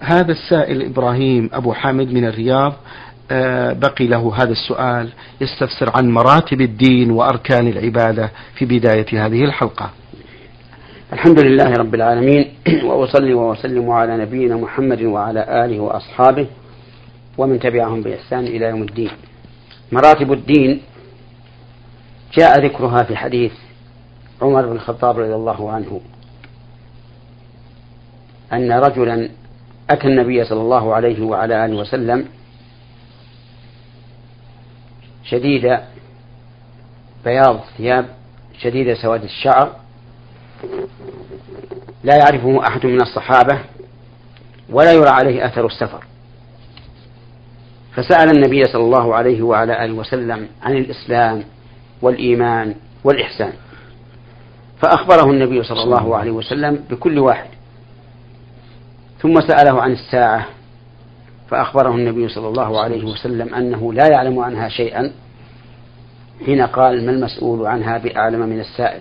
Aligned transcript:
هذا 0.00 0.32
السائل 0.32 0.82
إبراهيم 0.82 1.50
أبو 1.52 1.72
حامد 1.72 2.12
من 2.12 2.24
الرياض 2.24 2.72
آه، 3.30 3.72
بقي 3.72 4.06
له 4.06 4.32
هذا 4.36 4.52
السؤال 4.52 5.08
يستفسر 5.40 5.96
عن 5.96 6.10
مراتب 6.10 6.60
الدين 6.60 7.10
وأركان 7.10 7.68
العبادة 7.68 8.30
في 8.54 8.64
بداية 8.64 9.26
هذه 9.26 9.44
الحلقة. 9.44 9.90
الحمد 11.12 11.40
لله 11.40 11.72
رب 11.72 11.94
العالمين 11.94 12.54
وأصلي 12.86 13.34
وأسلم 13.34 13.90
على 13.90 14.16
نبينا 14.16 14.56
محمد 14.56 15.02
وعلى 15.02 15.64
آله 15.64 15.80
وأصحابه 15.80 16.46
ومن 17.38 17.60
تبعهم 17.60 18.02
بإحسان 18.02 18.44
إلى 18.44 18.64
يوم 18.66 18.82
الدين. 18.82 19.10
مراتب 19.92 20.32
الدين 20.32 20.80
جاء 22.38 22.64
ذكرها 22.64 23.02
في 23.02 23.16
حديث 23.16 23.52
عمر 24.42 24.66
بن 24.66 24.72
الخطاب 24.72 25.18
رضي 25.18 25.34
الله 25.34 25.70
عنه. 25.70 26.00
أن 28.52 28.72
رجلا 28.72 29.28
أتى 29.90 30.06
النبي 30.06 30.44
صلى 30.44 30.60
الله 30.60 30.94
عليه 30.94 31.22
وعلى 31.22 31.64
آله 31.64 31.76
وسلم 31.76 32.24
شديد 35.24 35.78
بياض 37.24 37.54
الثياب 37.54 38.06
شديد 38.58 38.94
سواد 38.94 39.24
الشعر 39.24 39.76
لا 42.04 42.16
يعرفه 42.16 42.68
أحد 42.68 42.86
من 42.86 43.02
الصحابة 43.02 43.58
ولا 44.70 44.92
يرى 44.92 45.08
عليه 45.08 45.46
أثر 45.46 45.66
السفر. 45.66 46.04
فسأل 47.94 48.36
النبي 48.36 48.64
صلى 48.64 48.82
الله 48.82 49.14
عليه 49.14 49.42
وعلى 49.42 49.84
آله 49.84 49.92
وسلم 49.92 50.48
عن 50.62 50.76
الإسلام 50.76 51.44
والإيمان 52.02 52.74
والإحسان. 53.04 53.52
فأخبره 54.82 55.30
النبي 55.30 55.62
صلى 55.62 55.82
الله 55.82 56.16
عليه 56.16 56.30
وسلم 56.30 56.84
بكل 56.90 57.18
واحد. 57.18 57.48
ثم 59.22 59.34
سأله 59.40 59.82
عن 59.82 59.92
الساعة 59.92 60.46
فأخبره 61.48 61.94
النبي 61.94 62.28
صلى 62.28 62.48
الله 62.48 62.80
عليه 62.80 63.04
وسلم 63.04 63.54
أنه 63.54 63.92
لا 63.92 64.08
يعلم 64.12 64.38
عنها 64.38 64.68
شيئا. 64.68 65.12
حين 66.46 66.62
قال 66.62 67.06
ما 67.06 67.12
المسؤول 67.12 67.66
عنها 67.66 67.98
بأعلم 67.98 68.40
من 68.40 68.60
السائل. 68.60 69.00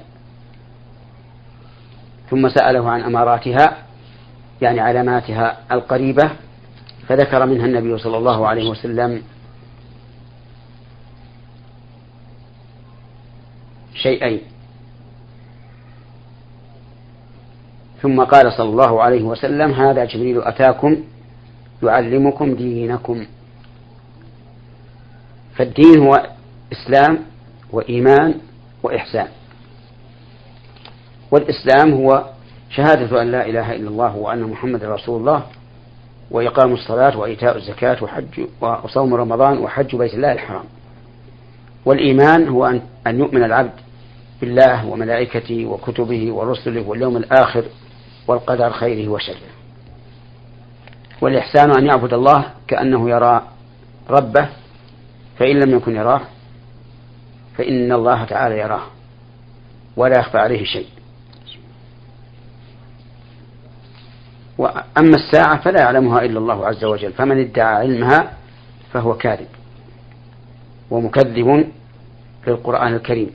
ثم 2.29 2.49
سأله 2.49 2.89
عن 2.89 3.01
أماراتها 3.01 3.77
يعني 4.61 4.79
علاماتها 4.79 5.57
القريبة 5.71 6.31
فذكر 7.07 7.45
منها 7.45 7.65
النبي 7.65 7.97
صلى 7.97 8.17
الله 8.17 8.47
عليه 8.47 8.69
وسلم 8.69 9.23
شيئين. 13.93 14.41
ثم 18.01 18.23
قال 18.23 18.53
صلى 18.53 18.69
الله 18.69 19.01
عليه 19.03 19.23
وسلم 19.23 19.71
هذا 19.71 20.05
جبريل 20.05 20.41
أتاكم 20.41 20.97
يعلمكم 21.83 22.55
دينكم. 22.55 23.25
فالدين 25.55 25.99
هو 25.99 26.29
إسلام 26.71 27.19
وإيمان 27.71 28.35
وإحسان. 28.83 29.27
والإسلام 31.31 31.93
هو 31.93 32.25
شهادة 32.69 33.21
أن 33.21 33.31
لا 33.31 33.45
إله 33.45 33.75
إلا 33.75 33.89
الله 33.89 34.15
وأن 34.15 34.43
محمد 34.43 34.83
رسول 34.83 35.19
الله 35.19 35.43
وإقام 36.31 36.73
الصلاة 36.73 37.17
وإيتاء 37.17 37.57
الزكاة 37.57 38.03
وحج 38.03 38.45
وصوم 38.61 39.13
رمضان 39.13 39.57
وحج 39.57 39.95
بيت 39.95 40.13
الله 40.13 40.31
الحرام. 40.31 40.65
والإيمان 41.85 42.47
هو 42.47 42.65
أن 43.07 43.19
يؤمن 43.19 43.43
العبد 43.43 43.71
بالله 44.41 44.87
وملائكته 44.87 45.65
وكتبه 45.65 46.33
ورسله 46.33 46.87
واليوم 46.87 47.17
الآخر 47.17 47.63
والقدر 48.29 48.71
خيره 48.71 49.09
وشره. 49.09 49.49
والإحسان 51.21 51.77
أن 51.77 51.85
يعبد 51.85 52.13
الله 52.13 52.45
كأنه 52.67 53.09
يرى 53.09 53.47
ربه 54.09 54.49
فإن 55.39 55.59
لم 55.59 55.77
يكن 55.77 55.95
يراه 55.95 56.21
فإن 57.57 57.91
الله 57.91 58.23
تعالى 58.23 58.57
يراه 58.57 58.81
ولا 59.97 60.19
يخفى 60.19 60.37
عليه 60.37 60.63
شيء. 60.63 60.87
وأما 64.57 65.15
الساعة 65.15 65.61
فلا 65.61 65.81
يعلمها 65.81 66.21
إلا 66.21 66.39
الله 66.39 66.67
عز 66.67 66.85
وجل 66.85 67.13
فمن 67.13 67.39
ادعى 67.39 67.75
علمها 67.75 68.33
فهو 68.93 69.17
كاذب 69.17 69.47
ومكذب 70.91 71.71
في 72.43 72.49
القرآن 72.49 72.93
الكريم. 72.93 73.31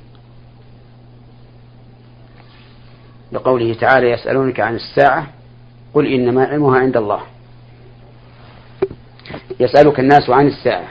لقوله 3.34 3.74
تعالى 3.74 4.10
يسألونك 4.10 4.60
عن 4.60 4.74
الساعة 4.74 5.26
قل 5.94 6.06
إنما 6.06 6.44
علمها 6.44 6.78
عند 6.78 6.96
الله. 6.96 7.20
يسألك 9.60 10.00
الناس 10.00 10.30
عن 10.30 10.46
الساعة 10.46 10.88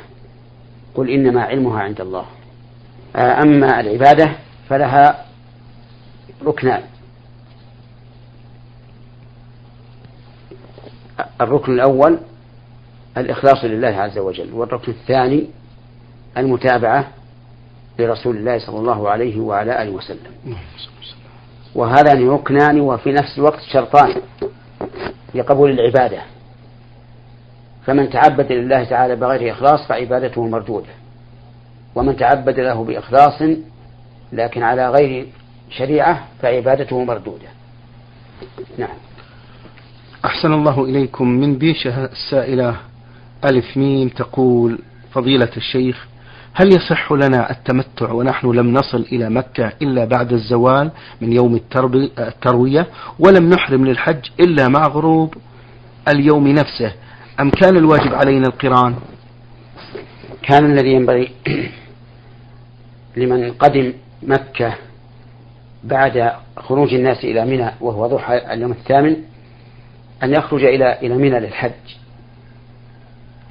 قل 0.95 1.09
إنما 1.09 1.43
علمها 1.43 1.79
عند 1.79 2.01
الله. 2.01 2.25
أما 3.15 3.79
العبادة 3.79 4.35
فلها 4.69 5.25
ركنان. 6.45 6.83
الركن 11.41 11.73
الأول 11.73 12.19
الإخلاص 13.17 13.63
لله 13.63 13.87
عز 13.87 14.17
وجل 14.17 14.53
والركن 14.53 14.91
الثاني 14.91 15.49
المتابعة 16.37 17.07
لرسول 17.99 18.37
الله 18.37 18.59
صلى 18.59 18.79
الله 18.79 19.09
عليه 19.09 19.39
وعلى 19.39 19.81
آله 19.83 19.91
وسلم. 19.91 20.57
وهذان 21.75 22.29
ركنان 22.29 22.81
وفي 22.81 23.11
نفس 23.11 23.38
الوقت 23.38 23.59
شرطان 23.73 24.16
لقبول 25.35 25.72
العبادة. 25.72 26.22
فمن 27.85 28.09
تعبد 28.09 28.51
لله 28.51 28.84
تعالى 28.84 29.16
بغير 29.16 29.51
إخلاص 29.51 29.88
فعبادته 29.88 30.47
مردودة. 30.47 30.94
ومن 31.95 32.17
تعبد 32.17 32.59
له 32.59 32.84
بإخلاص 32.84 33.41
لكن 34.31 34.63
على 34.63 34.89
غير 34.89 35.28
شريعة 35.69 36.28
فعبادته 36.41 37.03
مردودة. 37.03 37.47
نعم. 38.78 38.97
أحسن 40.25 40.53
الله 40.53 40.84
إليكم. 40.84 41.28
من 41.28 41.57
بيشة 41.57 42.05
السائلة 42.05 42.75
ألف 43.45 43.78
ميم 43.78 44.09
تقول 44.09 44.79
فضيلة 45.11 45.50
الشيخ 45.57 46.07
هل 46.56 46.68
يصح 46.68 47.12
لنا 47.12 47.52
التمتع 47.52 48.12
ونحن 48.12 48.52
لم 48.52 48.74
نصل 48.74 49.06
إلى 49.12 49.30
مكة 49.30 49.72
إلا 49.81 50.06
بعد 50.06 50.34
الزوال 50.34 50.91
من 51.22 51.34
يوم 51.34 51.59
التروية 52.19 52.88
ولم 53.19 53.50
نحرم 53.50 53.86
للحج 53.86 54.30
إلا 54.40 54.68
مع 54.68 54.88
غروب 54.88 55.36
اليوم 56.08 56.47
نفسه؟ 56.47 56.94
أم 57.40 57.50
كان 57.50 57.78
الواجب 57.78 58.14
علينا 58.14 58.47
القران؟ 58.47 58.96
كان 60.44 60.66
الذي 60.66 60.94
ينبغي 60.94 61.31
لمن 63.18 63.52
قدم 63.52 63.94
مكة 64.24 64.74
بعد 65.84 66.31
خروج 66.58 66.94
الناس 66.94 67.24
إلى 67.24 67.46
منى 67.46 67.72
وهو 67.81 68.08
ضحى 68.08 68.53
اليوم 68.53 68.72
الثامن 68.72 69.16
أن 70.24 70.34
يخرج 70.34 70.64
إلى 70.64 71.00
إلى 71.02 71.18
منى 71.18 71.40
للحج 71.40 71.72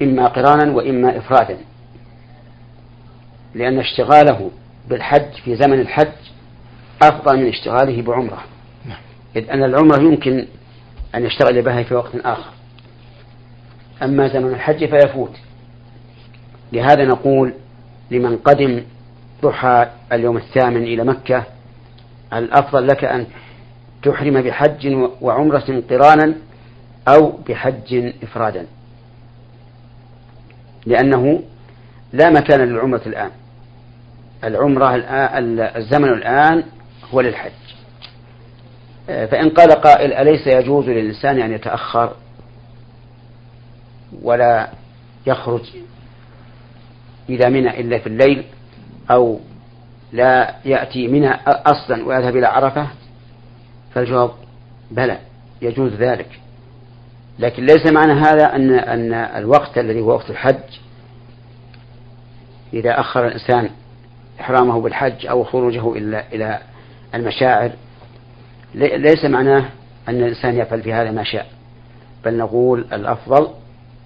إما 0.01 0.27
قرانا 0.27 0.71
وإما 0.71 1.17
إفرادا. 1.17 1.57
لأن 3.55 3.79
اشتغاله 3.79 4.51
بالحج 4.89 5.33
في 5.45 5.55
زمن 5.55 5.79
الحج 5.79 6.11
أفضل 7.01 7.37
من 7.37 7.47
اشتغاله 7.47 8.01
بعمرة. 8.01 8.43
إذ 9.35 9.49
أن 9.49 9.63
العمرة 9.63 10.01
يمكن 10.01 10.45
أن 11.15 11.25
يشتغل 11.25 11.61
بها 11.61 11.83
في 11.83 11.95
وقت 11.95 12.15
آخر. 12.15 12.51
أما 14.03 14.27
زمن 14.27 14.53
الحج 14.53 14.85
فيفوت. 14.85 15.35
لهذا 16.73 17.05
نقول 17.05 17.53
لمن 18.11 18.37
قدم 18.37 18.83
ضحى 19.41 19.89
اليوم 20.11 20.37
الثامن 20.37 20.83
إلى 20.83 21.03
مكة 21.03 21.43
الأفضل 22.33 22.87
لك 22.87 23.03
أن 23.03 23.25
تحرم 24.03 24.41
بحج 24.41 25.09
وعمرة 25.21 25.83
قرانا 25.89 26.33
أو 27.07 27.37
بحج 27.49 28.11
إفرادا. 28.23 28.65
لأنه 30.85 31.43
لا 32.13 32.29
مكان 32.29 32.61
للعمرة 32.61 33.01
الآن. 33.05 33.31
العمرة 34.43 34.95
الزمن 35.77 36.09
الآن 36.09 36.63
هو 37.13 37.21
للحج. 37.21 37.51
فإن 39.07 39.49
قال 39.49 39.71
قائل 39.71 40.13
أليس 40.13 40.47
يجوز 40.47 40.89
للإنسان 40.89 41.39
أن 41.39 41.51
يتأخر 41.51 42.13
ولا 44.21 44.69
يخرج 45.25 45.61
إلى 47.29 47.49
منى 47.49 47.79
إلا 47.79 47.99
في 47.99 48.07
الليل 48.07 48.43
أو 49.11 49.39
لا 50.13 50.55
يأتي 50.65 51.07
منى 51.07 51.31
أصلا 51.47 52.05
ويذهب 52.05 52.35
إلى 52.35 52.47
عرفة؟ 52.47 52.87
فالجواب 53.93 54.31
بلى 54.91 55.17
يجوز 55.61 55.93
ذلك. 55.93 56.39
لكن 57.39 57.65
ليس 57.65 57.91
معنى 57.91 58.13
هذا 58.13 58.55
أن 58.55 58.71
أن 58.71 59.13
الوقت 59.13 59.77
الذي 59.77 60.01
هو 60.01 60.07
وقت 60.07 60.29
الحج 60.29 60.79
إذا 62.73 62.99
أخر 62.99 63.27
الإنسان 63.27 63.69
إحرامه 64.39 64.81
بالحج 64.81 65.25
أو 65.27 65.43
خروجه 65.43 65.91
إلى 65.91 66.23
إلى 66.33 66.59
المشاعر. 67.15 67.71
ليس 68.75 69.25
معناه 69.25 69.65
أن 70.09 70.15
الإنسان 70.15 70.57
يفعل 70.57 70.81
في 70.81 70.93
هذا 70.93 71.11
ما 71.11 71.23
شاء 71.23 71.47
بل 72.25 72.37
نقول 72.37 72.85
الأفضل 72.93 73.47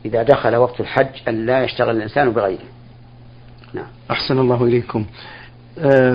إذا 0.06 0.24
دخل 0.24 0.56
وقت 0.56 0.80
الحج 0.80 1.10
أن 1.28 1.46
لا 1.46 1.64
يشتغل 1.64 1.98
الإنسان 1.98 2.32
بغيره. 2.32 2.66
نعم. 3.74 3.88
أحسن 4.12 4.40
الله 4.40 4.64
إليكم. 4.64 5.06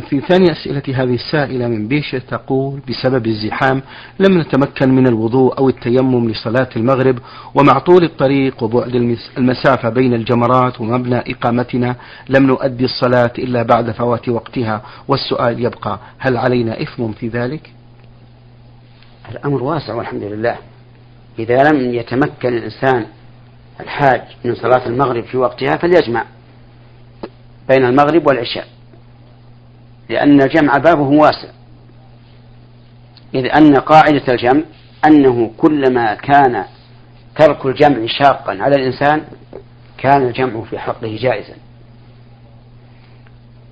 في 0.09 0.21
ثاني 0.29 0.53
أسئلة 0.53 0.83
هذه 0.89 1.15
السائلة 1.15 1.69
من 1.69 1.89
بيشة 1.89 2.19
تقول 2.19 2.81
بسبب 2.89 3.27
الزحام 3.27 3.83
لم 4.21 4.39
نتمكن 4.39 4.95
من 4.95 5.07
الوضوء 5.07 5.59
أو 5.59 5.69
التيمم 5.69 6.29
لصلاة 6.31 6.69
المغرب 6.77 7.19
ومع 7.55 7.79
طول 7.79 8.05
الطريق 8.05 8.63
وبعد 8.63 8.95
المسافة 9.39 9.89
بين 9.89 10.15
الجمرات 10.15 10.81
ومبنى 10.81 11.19
إقامتنا 11.19 11.97
لم 12.29 12.47
نؤدي 12.47 12.85
الصلاة 12.85 13.33
إلا 13.39 13.63
بعد 13.63 13.91
فوات 13.91 14.29
وقتها. 14.29 14.83
والسؤال 15.09 15.65
يبقى 15.65 15.99
هل 16.19 16.37
علينا 16.37 16.83
إثم 16.83 17.13
في 17.13 17.29
ذلك؟ 17.29 17.71
الأمر 19.31 19.63
واسع 19.63 19.95
والحمد 19.95 20.23
لله. 20.23 20.57
إذا 21.39 21.63
لم 21.71 21.95
يتمكن 21.95 22.49
الإنسان 22.57 23.07
الحاج 23.81 24.23
من 24.45 24.55
صلاة 24.55 24.87
المغرب 24.87 25.25
في 25.25 25.37
وقتها 25.37 25.77
فليجمع 25.77 26.25
بين 27.69 27.85
المغرب 27.85 28.27
والعشاء. 28.27 28.67
لأن 30.13 30.43
الجمع 30.43 30.77
بابه 30.77 31.09
واسع. 31.09 31.49
إذ 33.35 33.47
أن 33.57 33.77
قاعدة 33.77 34.23
الجمع 34.29 34.63
أنه 35.07 35.51
كلما 35.59 36.15
كان 36.15 36.65
ترك 37.37 37.67
الجمع 37.67 38.07
شاقا 38.07 38.59
على 38.61 38.77
الإنسان 38.77 39.23
كان 39.99 40.23
الجمع 40.23 40.61
في 40.61 40.79
حقه 40.79 41.17
جائزا. 41.21 41.55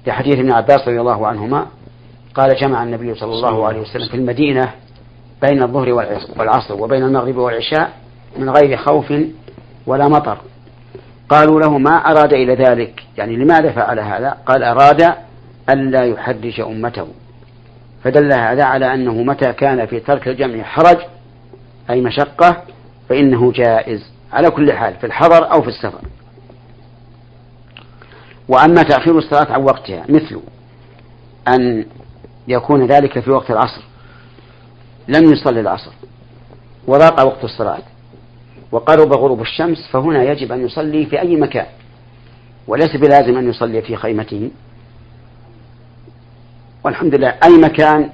لحديث 0.07 0.39
ابن 0.39 0.53
عباس 0.53 0.81
رضي 0.89 1.01
الله 1.01 1.27
عنهما 1.27 1.67
قال 2.35 2.57
جمع 2.57 2.83
النبي 2.83 3.15
صلى 3.15 3.33
الله 3.33 3.67
عليه 3.67 3.81
وسلم 3.81 4.09
في 4.09 4.17
المدينة 4.17 4.71
بين 5.43 5.63
الظهر 5.63 5.93
والعصر 6.39 6.83
وبين 6.83 7.03
المغرب 7.03 7.37
والعشاء 7.37 7.93
من 8.37 8.51
غير 8.51 8.77
خوف 8.77 9.13
ولا 9.87 10.09
مطر. 10.09 10.39
قالوا 11.29 11.61
له 11.61 11.79
ما 11.79 11.91
أراد 11.91 12.33
إلى 12.33 12.55
ذلك؟ 12.55 13.03
يعني 13.19 13.37
لماذا 13.37 13.73
فعل 13.73 14.01
هذا؟ 14.01 14.37
قال 14.47 14.63
أراد 14.63 15.15
ألا 15.73 16.05
يحرج 16.05 16.61
أمته. 16.61 17.09
فدل 18.05 18.33
هذا 18.33 18.65
على 18.65 18.95
أنه 18.95 19.13
متى 19.13 19.53
كان 19.53 19.87
في 19.87 20.01
ترك 20.01 20.29
الجمع 20.29 20.63
حرج 20.63 20.99
أي 21.91 22.01
مشقة 22.01 22.63
فإنه 23.09 23.53
جائز. 23.53 24.13
على 24.33 24.51
كل 24.51 24.73
حال 24.73 24.95
في 24.95 25.07
الحضر 25.07 25.53
أو 25.53 25.63
في 25.63 25.69
السفر. 25.69 26.01
وأما 28.49 28.83
تأخير 28.83 29.19
الصلاة 29.19 29.53
عن 29.53 29.63
وقتها 29.63 30.05
مثل 30.09 30.41
أن 31.49 31.87
يكون 32.49 32.87
ذلك 32.87 33.21
في 33.21 33.31
وقت 33.31 33.51
العصر. 33.51 33.83
لم 35.09 35.33
يصلي 35.33 35.61
العصر. 35.61 35.93
وضاق 36.87 37.27
وقت 37.27 37.45
الصلاة. 37.45 37.83
وقرب 38.73 39.13
غروب 39.13 39.41
الشمس 39.41 39.89
فهنا 39.93 40.23
يجب 40.23 40.53
أن 40.53 40.65
يصلي 40.65 41.07
في 41.07 41.21
أي 41.21 41.37
مكان. 41.37 41.67
وليس 42.67 42.97
بلازم 42.97 43.37
أن 43.37 43.49
يصلي 43.49 43.83
في 43.83 43.97
خيمته. 43.97 44.51
والحمد 46.85 47.15
لله 47.15 47.35
أي 47.45 47.59
مكان 47.59 48.11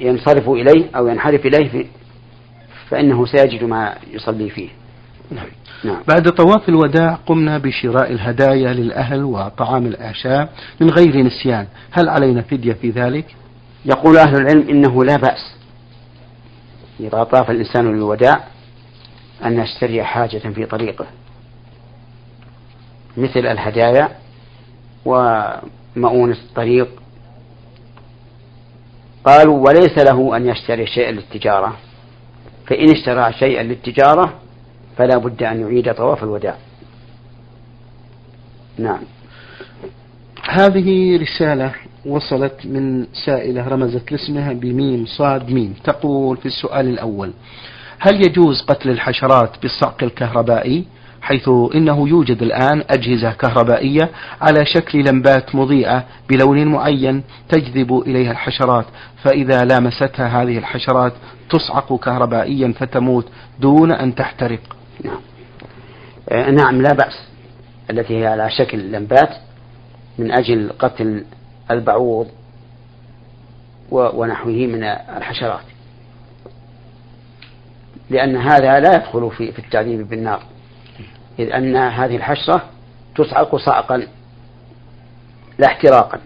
ينصرف 0.00 0.48
إليه 0.48 0.90
أو 0.96 1.08
ينحرف 1.08 1.46
إليه 1.46 1.86
فإنه 2.88 3.26
سيجد 3.26 3.64
ما 3.64 3.94
يصلي 4.12 4.50
فيه 4.50 4.68
نعم. 5.30 5.46
نعم. 5.84 6.02
بعد 6.08 6.28
طواف 6.28 6.68
الوداع 6.68 7.18
قمنا 7.26 7.58
بشراء 7.58 8.12
الهدايا 8.12 8.72
للأهل 8.72 9.24
وطعام 9.24 9.86
العشاء 9.86 10.52
من 10.80 10.90
غير 10.90 11.22
نسيان 11.22 11.66
هل 11.90 12.08
علينا 12.08 12.42
فدية 12.42 12.72
في 12.72 12.90
ذلك؟ 12.90 13.36
يقول 13.84 14.16
أهل 14.16 14.34
العلم 14.34 14.68
إنه 14.68 15.04
لا 15.04 15.16
بأس 15.16 15.56
إذا 17.00 17.24
طاف 17.24 17.50
الإنسان 17.50 17.92
للوداع 17.92 18.44
أن 19.44 19.58
يشتري 19.60 20.04
حاجة 20.04 20.38
في 20.38 20.66
طريقه 20.66 21.06
مثل 23.16 23.40
الهدايا 23.46 24.08
ومؤونة 25.96 26.36
الطريق. 26.48 26.88
قالوا 29.24 29.68
وليس 29.68 29.98
له 29.98 30.36
أن 30.36 30.46
يشتري 30.48 30.86
شيئا 30.86 31.12
للتجارة. 31.12 31.76
فإن 32.66 32.90
اشترى 32.90 33.32
شيئا 33.32 33.62
للتجارة 33.62 34.34
فلا 34.96 35.18
بد 35.18 35.42
أن 35.42 35.60
يعيد 35.60 35.94
طواف 35.94 36.22
الوداع. 36.22 36.56
نعم. 38.78 39.00
هذه 40.50 41.18
رسالة 41.22 41.74
وصلت 42.06 42.66
من 42.66 43.06
سائلة 43.26 43.68
رمزت 43.68 44.12
لاسمها 44.12 44.52
بميم 44.52 45.06
صاد 45.06 45.50
ميم. 45.50 45.74
تقول 45.84 46.36
في 46.36 46.46
السؤال 46.46 46.88
الأول 46.88 47.32
هل 47.98 48.14
يجوز 48.14 48.62
قتل 48.62 48.90
الحشرات 48.90 49.62
بالصعق 49.62 50.02
الكهربائي؟ 50.02 50.84
حيث 51.26 51.48
إنه 51.74 52.08
يوجد 52.08 52.42
الآن 52.42 52.84
أجهزة 52.90 53.32
كهربائية 53.32 54.10
على 54.40 54.66
شكل 54.66 55.04
لمبات 55.04 55.54
مضيئة 55.54 56.04
بلون 56.28 56.64
معين 56.64 57.22
تجذب 57.48 58.02
إليها 58.06 58.30
الحشرات 58.30 58.84
فإذا 59.24 59.64
لامستها 59.64 60.42
هذه 60.42 60.58
الحشرات 60.58 61.12
تصعق 61.50 62.00
كهربائيا 62.00 62.74
فتموت 62.78 63.26
دون 63.60 63.92
أن 63.92 64.14
تحترق. 64.14 64.60
نعم, 65.04 65.20
آه 66.28 66.50
نعم 66.50 66.82
لا 66.82 66.92
بأس. 66.92 67.28
التي 67.90 68.20
هي 68.20 68.26
على 68.26 68.50
شكل 68.50 68.92
لمبات 68.92 69.30
من 70.18 70.32
أجل 70.32 70.72
قتل 70.78 71.24
البعوض 71.70 72.28
ونحوه 73.90 74.52
من 74.52 74.84
الحشرات. 75.16 75.64
لأن 78.10 78.36
هذا 78.36 78.80
لا 78.80 78.94
يدخل 78.94 79.30
في, 79.30 79.52
في 79.52 79.58
التعذيب 79.58 80.08
بالنار. 80.08 80.42
إذ 81.38 81.52
أن 81.52 81.76
هذه 81.76 82.16
الحشرة 82.16 82.62
تصعق 83.16 83.56
صعقا 83.56 84.06
لا 85.58 85.66
احتراقا. 85.66 86.18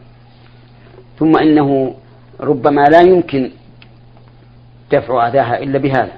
ثم 1.18 1.36
إنه 1.36 1.94
ربما 2.40 2.84
لا 2.84 3.00
يمكن 3.00 3.50
دفع 4.92 5.28
أذاها 5.28 5.58
إلا 5.58 5.78
بهذا. 5.78 6.12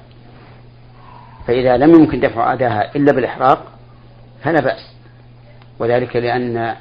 فإذا 1.46 1.76
لم 1.76 1.94
يمكن 1.94 2.20
دفع 2.20 2.52
أذاها 2.52 2.96
إلا 2.96 3.12
بالإحراق 3.12 3.72
فلا 4.42 4.60
بأس. 4.60 4.92
وذلك 5.78 6.16
لأن 6.16 6.74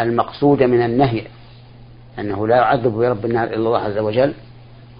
المقصود 0.00 0.62
من 0.62 0.82
النهي 0.82 1.22
أنه 2.18 2.46
لا 2.46 2.56
يعذب 2.56 2.92
برب 2.92 3.24
النار 3.24 3.44
إلا 3.44 3.56
الله 3.56 3.78
عز 3.78 3.98
وجل 3.98 4.34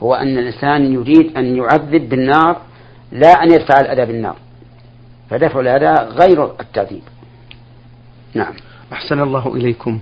هو 0.02 0.14
أن 0.14 0.38
الإنسان 0.38 0.92
يريد 0.92 1.36
أن 1.36 1.56
يعذب 1.56 2.08
بالنار 2.08 2.60
لا 3.12 3.28
أن 3.28 3.52
يدفع 3.52 3.80
الأذى 3.80 4.06
بالنار. 4.06 4.36
فدفع 5.30 5.60
الأذى 5.60 6.10
غير 6.12 6.44
التعذيب 6.60 7.02
نعم. 8.34 8.52
أحسن 8.92 9.20
الله 9.20 9.56
إليكم. 9.56 10.00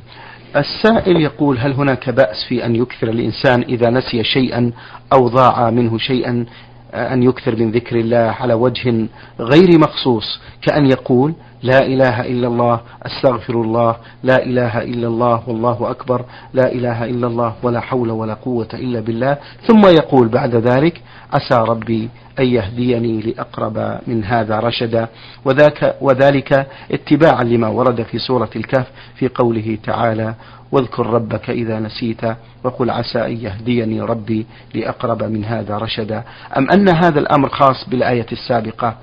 السائل 0.57 1.21
يقول 1.21 1.59
هل 1.59 1.73
هناك 1.73 2.11
بأس 2.11 2.45
في 2.49 2.67
أن 2.67 2.77
يكثر 2.77 3.09
الإنسان 3.09 3.63
إذا 3.63 3.91
نسي 3.91 4.25
شيئا 4.25 4.73
أو 5.13 5.29
ضاع 5.29 5.71
منه 5.71 5.99
شيئا 5.99 6.47
أن 6.95 7.23
يكثر 7.23 7.57
من 7.57 7.71
ذكر 7.71 7.97
الله 7.97 8.35
على 8.41 8.55
وجه 8.55 9.07
غير 9.41 9.79
مخصوص؟ 9.79 10.41
كأن 10.63 10.87
يقول 10.87 11.35
لا 11.65 11.87
إله 11.87 12.21
إلا 12.21 12.47
الله 12.49 12.81
أستغفر 13.03 13.55
الله 13.55 13.97
لا 14.23 14.43
إله 14.43 14.83
إلا 14.83 15.09
الله 15.09 15.49
والله 15.49 15.91
أكبر 15.91 16.25
لا 16.53 16.73
إله 16.73 17.05
إلا 17.05 17.27
الله 17.27 17.55
ولا 17.63 17.81
حول 17.81 18.11
ولا 18.11 18.35
قوة 18.35 18.69
إلا 18.75 19.01
بالله. 19.01 19.39
ثم 19.67 19.81
يقول 19.87 20.29
بعد 20.29 20.55
ذلك 20.55 21.03
عسى 21.33 21.65
ربي 21.69 22.09
أن 22.39 22.45
يهديني 22.45 23.21
لأقرب 23.21 23.99
من 24.07 24.25
هذا 24.25 24.61
رشدا. 24.61 25.09
وذاك 25.45 25.97
وذلك 26.01 26.67
اتباعا 26.93 27.45
لما 27.45 27.69
ورد 27.69 28.03
في 28.03 28.19
سورة 28.19 28.51
الكهف 28.57 28.87
في 29.15 29.29
قوله 29.29 29.79
تعالى 29.85 30.35
واذكر 30.73 31.07
ربك 31.07 31.51
إذا 31.51 31.81
نسيت 31.81 32.21
وقل 32.65 32.91
عسى 32.91 33.27
أن 33.27 33.37
يهديني 33.37 34.01
ربي 34.01 34.47
لأقرب 34.75 35.23
من 35.23 35.45
هذا 35.45 35.79
رشدا. 35.79 36.25
أم 36.59 36.71
أن 36.71 36.89
هذا 36.89 37.21
الأمر 37.21 37.49
خاص 37.49 37.89
بالآية 37.89 38.27
السابقة؟ 38.33 38.95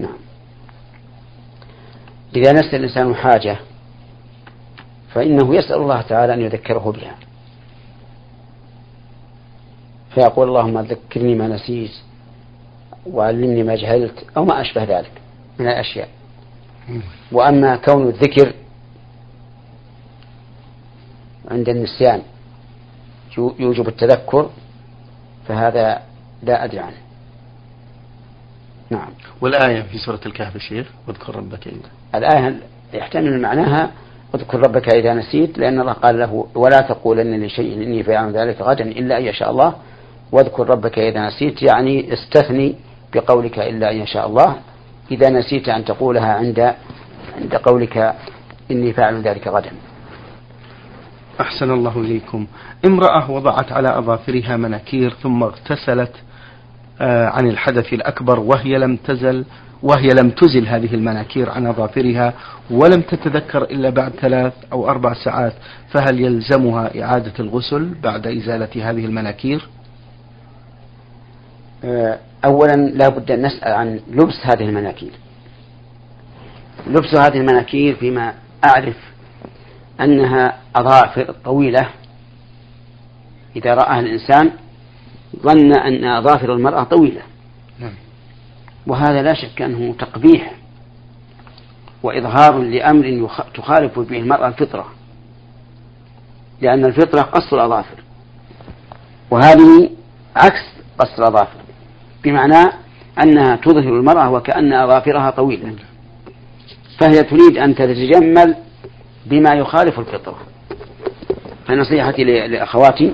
نعم. 0.00 0.23
إذا 2.36 2.52
نسى 2.52 2.76
الإنسان 2.76 3.14
حاجة 3.14 3.58
فإنه 5.14 5.54
يسأل 5.54 5.76
الله 5.76 6.02
تعالى 6.02 6.34
أن 6.34 6.40
يذكره 6.40 6.92
بها. 6.92 7.14
فيقول 10.14 10.48
اللهم 10.48 10.80
ذكرني 10.80 11.34
ما 11.34 11.48
نسيت 11.48 11.90
وعلمني 13.06 13.62
ما 13.62 13.74
جهلت 13.74 14.26
أو 14.36 14.44
ما 14.44 14.60
أشبه 14.60 14.84
ذلك 14.84 15.12
من 15.58 15.68
الأشياء. 15.68 16.08
وأما 17.32 17.76
كون 17.76 18.08
الذكر 18.08 18.52
عند 21.50 21.68
النسيان 21.68 22.22
يوجب 23.38 23.88
التذكر 23.88 24.50
فهذا 25.48 26.02
لا 26.42 26.64
أدري 26.64 26.78
عنه. 26.78 27.04
نعم. 28.90 29.10
والآية 29.40 29.82
في 29.82 29.98
سورة 29.98 30.20
الكهف 30.26 30.56
شيخ 30.56 30.90
واذكر 31.06 31.36
ربك 31.36 31.68
إذا 31.68 31.90
الآية 32.18 32.54
يحتمل 32.94 33.40
معناها 33.40 33.90
اذكر 34.34 34.58
ربك 34.58 34.94
إذا 34.94 35.14
نسيت 35.14 35.58
لأن 35.58 35.80
الله 35.80 35.92
قال 35.92 36.18
له 36.18 36.46
ولا 36.54 36.80
تقولن 36.80 37.44
لشيء 37.44 37.74
إني 37.74 38.02
فاعل 38.02 38.32
ذلك 38.32 38.60
غدا 38.60 38.84
إلا 38.84 39.18
أن 39.18 39.24
يشاء 39.24 39.50
الله. 39.50 39.74
واذكر 40.32 40.70
ربك 40.70 40.98
إذا 40.98 41.26
نسيت 41.26 41.62
يعني 41.62 42.12
استثني 42.12 42.74
بقولك 43.14 43.58
إلا 43.58 43.90
أن 43.90 43.96
يشاء 43.96 44.26
الله. 44.26 44.56
إذا 45.10 45.30
نسيت 45.30 45.68
أن 45.68 45.84
تقولها 45.84 46.32
عند 46.32 46.74
عند 47.40 47.54
قولك 47.54 48.14
إني 48.70 48.92
فاعل 48.92 49.22
ذلك 49.22 49.48
غدا. 49.48 49.70
أحسن 51.40 51.70
الله 51.70 52.00
إليكم. 52.00 52.46
امرأة 52.86 53.30
وضعت 53.30 53.72
على 53.72 53.98
أظافرها 53.98 54.56
مناكير 54.56 55.10
ثم 55.10 55.42
اغتسلت 55.42 56.12
آه، 57.00 57.26
عن 57.28 57.46
الحدث 57.46 57.92
الأكبر 57.92 58.40
وهي 58.40 58.78
لم 58.78 58.96
تزل. 58.96 59.44
وهي 59.84 60.08
لم 60.08 60.30
تزل 60.30 60.66
هذه 60.68 60.94
المناكير 60.94 61.50
عن 61.50 61.66
أظافرها 61.66 62.34
ولم 62.70 63.02
تتذكر 63.02 63.62
إلا 63.62 63.90
بعد 63.90 64.12
ثلاث 64.12 64.52
أو 64.72 64.88
أربع 64.88 65.14
ساعات 65.14 65.52
فهل 65.92 66.20
يلزمها 66.20 67.02
إعادة 67.02 67.32
الغسل 67.40 67.94
بعد 68.02 68.26
إزالة 68.26 68.90
هذه 68.90 69.04
المناكير؟ 69.04 69.68
آه، 71.84 72.18
أولا 72.44 72.72
لا 72.76 73.08
بد 73.08 73.30
أن 73.30 73.42
نسأل 73.46 73.72
عن 73.72 74.00
لبس 74.10 74.40
هذه 74.44 74.68
المناكير. 74.68 75.12
لبس 76.86 77.14
هذه 77.14 77.36
المناكير 77.36 77.94
فيما 77.94 78.34
أعرف 78.64 78.96
أنها 80.00 80.56
أظافر 80.76 81.34
طويلة. 81.44 81.88
إذا 83.56 83.74
رآها 83.74 84.00
الإنسان 84.00 84.50
ظن 85.42 85.72
أن 85.78 86.04
أظافر 86.04 86.52
المرأة 86.52 86.84
طويلة. 86.84 87.22
وهذا 88.86 89.22
لا 89.22 89.34
شك 89.34 89.62
أنه 89.62 89.94
تقبيح 89.98 90.54
وإظهار 92.02 92.58
لأمر 92.58 93.28
تخالف 93.54 93.98
به 93.98 94.18
المرأة 94.18 94.48
الفطرة 94.48 94.86
لأن 96.60 96.84
الفطرة 96.84 97.22
قص 97.22 97.52
الأظافر 97.52 97.96
وهذه 99.30 99.90
عكس 100.36 100.64
قص 100.98 101.18
الأظافر 101.18 101.60
بمعنى 102.24 102.72
أنها 103.22 103.56
تظهر 103.56 103.96
المرأة 103.98 104.30
وكأن 104.30 104.72
أظافرها 104.72 105.30
طويلة 105.30 105.74
فهي 107.00 107.22
تريد 107.22 107.58
أن 107.58 107.74
تتجمل 107.74 108.56
بما 109.26 109.54
يخالف 109.54 109.98
الفطرة. 109.98 110.38
فنصيحتي 111.66 112.24
لأخواتي 112.24 113.12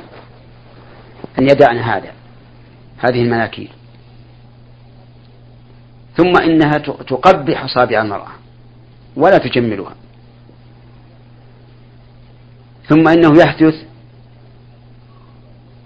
أن 1.39 1.45
يدعن 1.45 1.77
هذا 1.79 2.12
هذه 2.99 3.23
المناكير. 3.23 3.80
ثم 6.21 6.37
إنها 6.37 6.79
تقبح 7.09 7.65
أصابع 7.65 8.03
المرأة 8.03 8.31
ولا 9.17 9.39
تجملها. 9.39 9.95
ثم 12.89 13.09
إنه 13.09 13.39
يحدث 13.39 13.75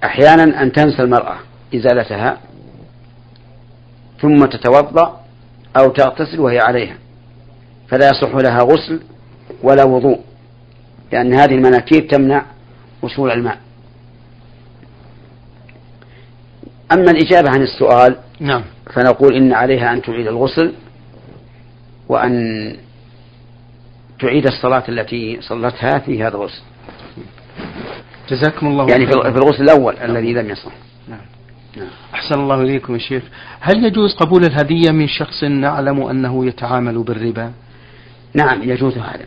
أحيانا 0.05 0.63
أن 0.63 0.73
تنسى 0.73 1.03
المرأة 1.03 1.37
إزالتها 1.75 2.39
ثم 4.23 4.45
تتوضأ 4.45 5.21
أو 5.77 5.91
تغتسل 5.91 6.41
وهي 6.41 6.59
عليها 6.59 6.97
فلا 7.89 8.09
يصح 8.09 8.35
لها 8.35 8.59
غسل 8.59 9.01
ولا 9.63 9.85
وضوء 9.85 10.21
لأن 11.13 11.35
هذه 11.35 11.55
المناكير 11.55 12.09
تمنع 12.09 12.45
وصول 13.03 13.31
الماء. 13.31 13.59
أما 16.93 17.11
الإجابة 17.11 17.51
عن 17.51 17.63
السؤال 17.63 18.17
نعم. 18.41 18.74
فنقول 18.95 19.35
إن 19.35 19.53
عليها 19.53 19.93
أن 19.93 20.03
تعيد 20.03 20.27
الغسل 20.27 20.73
وأن 22.09 22.77
تعيد 24.21 24.47
الصلاة 24.47 24.85
التي 24.89 25.39
صلتها 25.41 25.99
في 25.99 26.23
هذا 26.23 26.37
الغسل. 26.37 26.63
جزاكم 28.31 28.67
الله 28.67 28.91
يعني 28.91 29.07
في 29.07 29.13
الغسل 29.13 29.63
الأول 29.63 29.97
الذي 29.97 30.33
لم 30.33 30.51
يصح. 30.51 30.73
نعم. 31.09 31.21
نعم. 31.77 31.89
أحسن 32.15 32.41
الله 32.41 32.63
إليكم 32.63 32.95
يا 32.95 32.99
شيخ. 32.99 33.23
هل 33.61 33.85
يجوز 33.85 34.15
قبول 34.15 34.45
الهدية 34.45 34.91
من 34.91 35.09
شخص 35.09 35.45
نعلم 35.45 36.03
أنه 36.03 36.47
يتعامل 36.47 37.03
بالربا؟ 37.03 37.53
نعم 38.35 38.63
يجوز 38.63 38.99
هذا. 38.99 39.27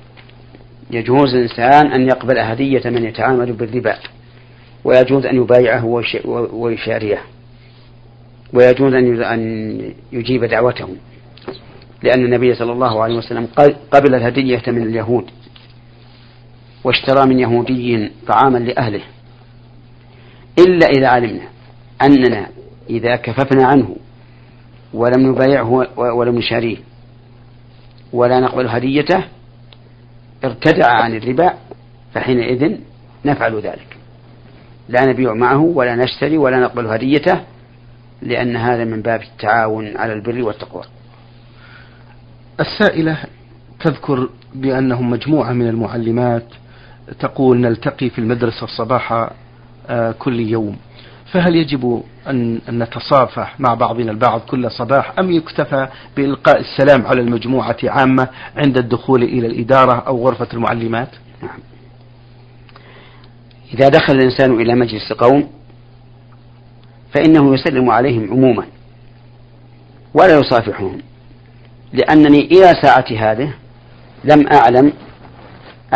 يجوز 0.92 1.36
الإنسان 1.36 1.92
أن 1.92 2.08
يقبل 2.08 2.40
هدية 2.40 2.82
من 2.86 3.06
يتعامل 3.06 3.54
بالربا 3.54 3.98
ويجوز 4.84 5.26
أن 5.26 5.36
يبايعه 5.36 6.04
ويشاريه. 6.52 7.22
ويجوز 8.54 8.94
أن 8.94 9.94
يجيب 10.12 10.44
دعوته 10.44 10.90
لأن 12.04 12.26
النبي 12.26 12.56
صلى 12.56 12.72
الله 12.72 13.04
عليه 13.04 13.16
وسلم 13.16 13.48
قبل 13.92 14.16
الهدية 14.16 14.62
من 14.68 14.84
اليهود 14.84 15.26
واشترى 16.84 17.26
من 17.26 17.40
يهودي 17.40 18.12
طعاما 18.28 18.58
لأهله 18.58 19.02
إلا 20.60 20.88
إذا 20.88 21.08
علمنا 21.08 21.48
أننا 22.02 22.48
إذا 22.90 23.16
كففنا 23.16 23.68
عنه 23.68 23.96
ولم 24.94 25.28
نبايعه 25.28 25.88
ولم 25.98 26.36
نشاريه 26.36 26.78
ولا 28.14 28.40
نقبل 28.40 28.68
هديته 28.68 29.24
ارتدع 30.46 30.92
عن 30.92 31.16
الربا 31.16 31.54
فحينئذ 32.14 32.78
نفعل 33.26 33.60
ذلك. 33.60 33.98
لا 34.90 35.06
نبيع 35.06 35.34
معه 35.34 35.62
ولا 35.62 35.96
نشتري 35.96 36.38
ولا 36.38 36.60
نقبل 36.60 36.88
هديته 36.88 37.42
لأن 38.22 38.56
هذا 38.56 38.84
من 38.84 39.02
باب 39.02 39.22
التعاون 39.22 39.98
على 39.98 40.14
البر 40.14 40.44
والتقوى. 40.44 40.84
السائلة 42.60 43.18
تذكر 43.80 44.30
بأنهم 44.56 45.10
مجموعة 45.10 45.54
من 45.54 45.68
المعلمات 45.68 46.46
تقول 47.20 47.58
نلتقي 47.58 48.10
في 48.10 48.20
المدرسة 48.20 48.68
صباح 48.68 49.30
آه، 49.90 50.12
كل 50.12 50.40
يوم. 50.40 50.78
فهل 51.32 51.56
يجب 51.56 52.04
أن 52.30 52.62
نتصافح 52.70 53.60
مع 53.60 53.74
بعضنا 53.74 54.12
البعض 54.12 54.40
كل 54.40 54.72
صباح 54.72 55.20
أم 55.20 55.32
يكتفى 55.32 55.88
بإلقاء 56.18 56.60
السلام 56.60 57.08
على 57.08 57.22
المجموعة 57.22 57.78
عامة 57.84 58.28
عند 58.58 58.78
الدخول 58.78 59.24
إلى 59.24 59.48
الإدارة 59.48 60.04
أو 60.08 60.28
غرفة 60.28 60.48
المعلمات؟ 60.54 61.10
نعم. 61.42 61.60
إذا 63.74 63.90
دخل 63.90 64.14
الإنسان 64.14 64.62
إلى 64.62 64.76
مجلس 64.76 65.14
قوم 65.14 65.50
فإنه 67.14 67.54
يسلم 67.54 67.90
عليهم 67.90 68.32
عموما. 68.32 68.66
ولا 70.14 70.40
يصافحهم. 70.40 70.98
لأنني 71.94 72.40
إلى 72.40 72.74
ساعة 72.82 73.06
هذه 73.18 73.54
لم 74.24 74.48
أعلم 74.48 74.94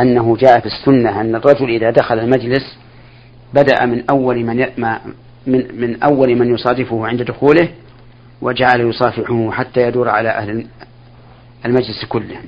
أنه 0.01 0.37
جاء 0.37 0.59
في 0.59 0.65
السنة 0.65 1.21
أن 1.21 1.35
الرجل 1.35 1.69
إذا 1.69 1.91
دخل 1.91 2.19
المجلس 2.19 2.77
بدأ 3.53 3.85
من 3.85 4.03
أول 4.09 4.45
من 4.45 4.65
من 5.47 5.81
من 5.81 6.03
أول 6.03 6.35
من 6.35 6.53
يصادفه 6.53 7.07
عند 7.07 7.21
دخوله 7.21 7.69
وجعل 8.41 8.81
يصافحه 8.81 9.51
حتى 9.51 9.81
يدور 9.81 10.09
على 10.09 10.29
أهل 10.29 10.67
المجلس 11.65 12.05
كلهم 12.09 12.43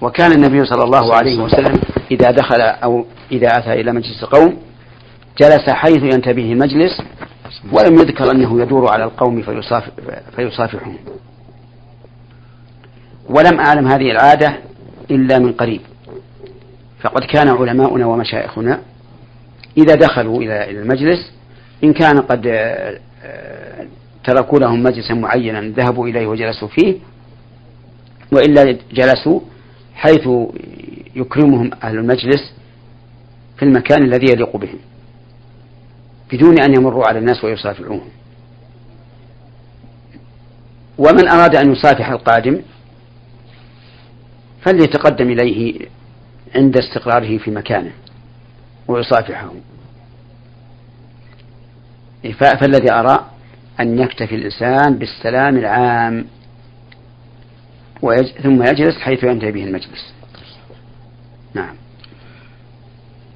وكان 0.00 0.32
النبي 0.32 0.64
صلى 0.64 0.84
الله 0.84 1.14
عليه 1.14 1.42
وسلم 1.42 1.80
إذا 2.10 2.30
دخل 2.30 2.60
أو 2.60 3.04
إذا 3.32 3.48
أتى 3.58 3.72
إلى 3.72 3.92
مجلس 3.92 4.24
قوم 4.24 4.56
جلس 5.38 5.70
حيث 5.70 6.02
ينتبه 6.02 6.52
المجلس 6.52 7.02
ولم 7.72 7.94
يذكر 7.94 8.30
أنه 8.30 8.62
يدور 8.62 8.92
على 8.92 9.04
القوم 9.04 9.42
فيصافح 9.42 9.90
فيصافحهم 10.36 10.96
ولم 13.28 13.60
أعلم 13.60 13.88
هذه 13.88 14.10
العادة 14.10 14.58
إلا 15.10 15.38
من 15.38 15.52
قريب. 15.52 15.80
فقد 17.00 17.24
كان 17.24 17.48
علماؤنا 17.48 18.06
ومشايخنا 18.06 18.80
إذا 19.76 19.94
دخلوا 19.94 20.42
إلى 20.42 20.70
المجلس 20.70 21.32
إن 21.84 21.92
كان 21.92 22.20
قد 22.20 22.46
آه، 22.46 23.86
تركوا 24.24 24.58
لهم 24.58 24.82
مجلسا 24.82 25.14
معينا 25.14 25.60
ذهبوا 25.60 26.08
إليه 26.08 26.26
وجلسوا 26.26 26.68
فيه 26.68 26.96
وإلا 28.32 28.78
جلسوا 28.92 29.40
حيث 29.94 30.28
يكرمهم 31.16 31.70
أهل 31.82 31.98
المجلس 31.98 32.54
في 33.56 33.64
المكان 33.64 34.02
الذي 34.02 34.32
يليق 34.32 34.56
بهم. 34.56 34.78
بدون 36.32 36.60
أن 36.60 36.74
يمروا 36.74 37.06
على 37.06 37.18
الناس 37.18 37.44
ويصافحوهم 37.44 38.08
ومن 40.98 41.28
أراد 41.28 41.56
أن 41.56 41.72
يصافح 41.72 42.10
القادم 42.10 42.62
فليتقدم 44.62 45.30
إليه 45.30 45.88
عند 46.54 46.76
استقراره 46.76 47.38
في 47.38 47.50
مكانه 47.50 47.92
ويصافحه. 48.88 49.52
فالذي 52.38 52.92
أرى 52.92 53.26
أن 53.80 53.98
يكتفي 53.98 54.34
الإنسان 54.34 54.98
بالسلام 54.98 55.56
العام 55.56 56.26
ويج... 58.02 58.26
ثم 58.26 58.62
يجلس 58.62 58.98
حيث 58.98 59.24
ينتهي 59.24 59.52
به 59.52 59.64
المجلس. 59.64 60.14
نعم. 61.54 61.74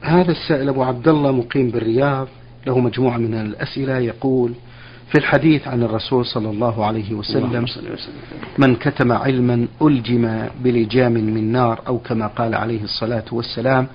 هذا 0.02 0.32
السائل 0.32 0.68
أبو 0.68 0.82
عبد 0.82 1.08
الله 1.08 1.32
مقيم 1.32 1.70
بالرياض. 1.70 2.28
له 2.66 2.78
مجموعة 2.78 3.16
من 3.16 3.34
الأسئلة 3.34 3.98
يقول 3.98 4.52
في 5.12 5.18
الحديث 5.18 5.68
عن 5.68 5.82
الرسول 5.82 6.26
صلى 6.26 6.50
الله 6.50 6.84
عليه 6.86 7.14
وسلم 7.14 7.66
من 8.58 8.76
كتم 8.76 9.12
علما 9.12 9.66
ألجم 9.82 10.48
بلجام 10.64 11.12
من 11.12 11.52
نار 11.52 11.80
أو 11.86 11.98
كما 11.98 12.26
قال 12.26 12.54
عليه 12.54 12.82
الصلاة 12.82 13.24
والسلام 13.32 13.86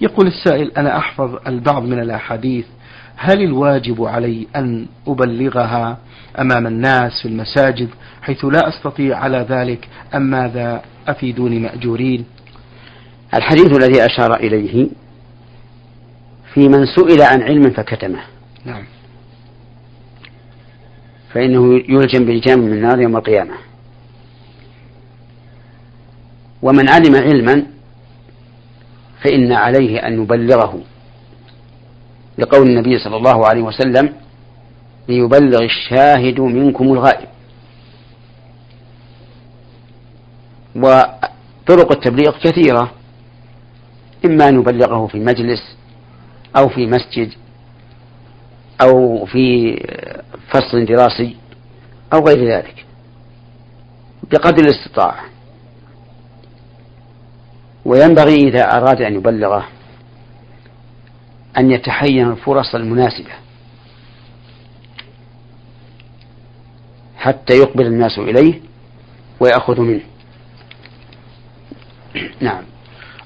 يقول 0.00 0.26
السائل 0.26 0.70
أنا 0.76 0.98
أحفظ 0.98 1.36
البعض 1.46 1.82
من 1.82 1.98
الأحاديث 1.98 2.64
هل 3.16 3.42
الواجب 3.42 4.04
علي 4.04 4.46
أن 4.56 4.86
أبلغها 5.08 5.98
أمام 6.40 6.66
الناس 6.66 7.22
في 7.22 7.28
المساجد 7.28 7.88
حيث 8.22 8.44
لا 8.44 8.68
أستطيع 8.68 9.18
على 9.18 9.46
ذلك 9.48 9.88
أم 10.14 10.22
ماذا 10.22 10.82
أفيدوني 11.08 11.58
مأجورين؟ 11.58 12.24
الحديث 13.34 13.66
الذي 13.66 14.06
أشار 14.06 14.36
إليه 14.40 14.88
في 16.56 16.68
من 16.68 16.86
سئل 16.86 17.22
عن 17.22 17.42
علم 17.42 17.70
فكتمه. 17.70 18.20
نعم. 18.64 18.84
فإنه 21.32 21.74
يلجم 21.88 22.24
بلجام 22.24 22.58
من 22.58 22.72
النار 22.72 23.00
يوم 23.00 23.16
القيامة. 23.16 23.54
ومن 26.62 26.88
علم 26.88 27.16
علما 27.16 27.66
فإن 29.22 29.52
عليه 29.52 30.06
أن 30.06 30.22
يبلغه 30.22 30.80
لقول 32.38 32.68
النبي 32.68 32.98
صلى 32.98 33.16
الله 33.16 33.46
عليه 33.46 33.62
وسلم 33.62 34.12
ليبلغ 35.08 35.62
الشاهد 35.64 36.40
منكم 36.40 36.84
الغائب. 36.84 37.28
وطرق 40.76 41.92
التبليغ 41.92 42.38
كثيرة 42.38 42.92
إما 44.24 44.48
أن 44.48 44.60
يبلغه 44.60 45.06
في 45.06 45.18
مجلس 45.18 45.76
أو 46.56 46.68
في 46.68 46.86
مسجد 46.86 47.32
أو 48.82 49.24
في 49.24 49.76
فصل 50.48 50.84
دراسي 50.84 51.36
أو 52.12 52.26
غير 52.26 52.56
ذلك 52.56 52.84
بقدر 54.30 54.64
الاستطاعة. 54.64 55.24
وينبغي 57.84 58.34
إذا 58.34 58.76
أراد 58.76 59.02
أن 59.02 59.14
يبلغه 59.14 59.66
أن 61.58 61.70
يتحين 61.70 62.30
الفرص 62.30 62.74
المناسبة 62.74 63.30
حتى 67.16 67.54
يقبل 67.54 67.86
الناس 67.86 68.18
إليه 68.18 68.60
ويأخذ 69.40 69.80
منه. 69.80 70.04
نعم. 72.40 72.64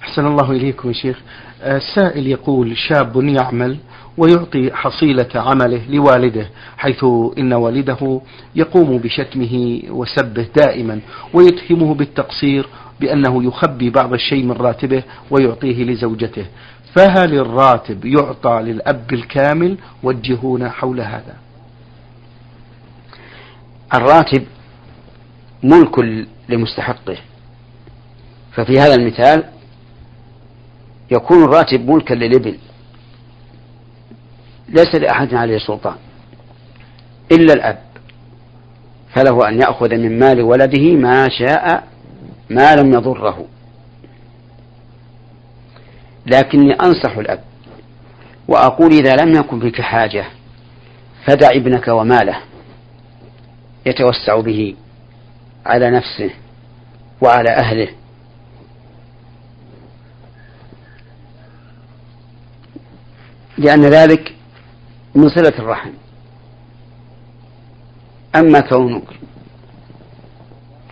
أحسن 0.02 0.26
الله 0.26 0.50
إليكم 0.50 0.88
يا 0.88 0.94
شيخ. 0.94 1.20
السائل 1.62 2.26
يقول 2.26 2.76
شاب 2.76 3.16
يعمل 3.16 3.78
ويعطي 4.18 4.70
حصيلة 4.72 5.28
عمله 5.34 5.82
لوالده 5.88 6.46
حيث 6.76 7.04
إن 7.38 7.52
والده 7.52 8.20
يقوم 8.54 8.98
بشتمه 8.98 9.82
وسبه 9.88 10.46
دائما 10.56 11.00
ويتهمه 11.34 11.94
بالتقصير 11.94 12.68
بأنه 13.00 13.44
يخبي 13.44 13.90
بعض 13.90 14.12
الشيء 14.12 14.44
من 14.44 14.52
راتبه 14.52 15.02
ويعطيه 15.30 15.84
لزوجته. 15.84 16.46
فهل 16.96 17.34
الراتب 17.34 18.04
يعطى 18.04 18.60
للأب 18.62 19.12
الكامل؟ 19.12 19.76
وجهونا 20.02 20.70
حول 20.70 21.00
هذا. 21.00 21.36
الراتب 23.94 24.44
ملك 25.62 26.26
لمستحقه. 26.48 27.16
ففي 28.52 28.80
هذا 28.80 28.94
المثال 28.94 29.44
يكون 31.10 31.44
الراتب 31.44 31.90
ملكا 31.90 32.14
للابن 32.14 32.58
ليس 34.68 34.94
لأحد 34.94 35.34
عليه 35.34 35.58
سلطان. 35.58 35.96
إلا 37.32 37.52
الأب. 37.52 37.78
فله 39.14 39.48
أن 39.48 39.60
يأخذ 39.60 39.96
من 39.96 40.18
مال 40.18 40.42
ولده 40.42 40.96
ما 40.96 41.28
شاء 41.28 41.88
ما 42.50 42.76
لم 42.76 42.92
يضره. 42.92 43.46
لكني 46.26 46.72
أنصح 46.72 47.16
الأب 47.16 47.40
وأقول 48.48 48.92
إذا 48.92 49.16
لم 49.16 49.34
يكن 49.34 49.58
بك 49.58 49.80
حاجة 49.80 50.24
فدع 51.24 51.50
ابنك 51.50 51.88
وماله. 51.88 52.36
يتوسع 53.86 54.40
به 54.40 54.74
على 55.66 55.90
نفسه 55.90 56.30
وعلى 57.20 57.50
أهله. 57.50 57.88
لأن 63.58 63.84
ذلك 63.84 64.34
من 65.14 65.28
صلة 65.28 65.58
الرحم. 65.58 65.90
أما 68.36 68.60
كونك 68.60 69.04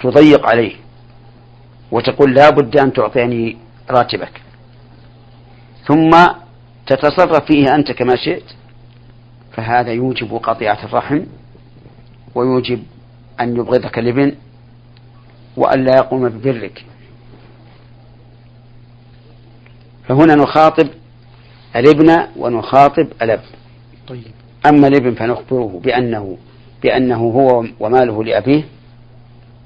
تضيق 0.03 0.47
عليه 0.47 0.77
وتقول 1.90 2.35
لا 2.35 2.51
بد 2.51 2.79
أن 2.79 2.92
تعطيني 2.92 3.57
راتبك 3.90 4.40
ثم 5.87 6.11
تتصرف 6.87 7.44
فيه 7.44 7.75
أنت 7.75 7.92
كما 7.92 8.16
شئت 8.16 8.44
فهذا 9.53 9.92
يوجب 9.92 10.35
قطيعة 10.35 10.85
الرحم 10.85 11.21
ويوجب 12.35 12.83
أن 13.40 13.57
يبغضك 13.57 13.99
الابن 13.99 14.35
وأن 15.57 15.85
لا 15.85 15.97
يقوم 15.97 16.29
ببرك. 16.29 16.85
فهنا 20.09 20.35
نخاطب 20.35 20.88
الابن 21.76 22.16
ونخاطب 22.37 23.07
الأب. 23.22 23.40
طيب. 24.09 24.22
أما 24.66 24.88
الابن 24.88 25.14
فنخبره 25.14 25.81
بأنه 25.85 26.38
بأنه 26.83 27.16
هو 27.16 27.64
وماله 27.81 28.24
لأبيه 28.24 28.64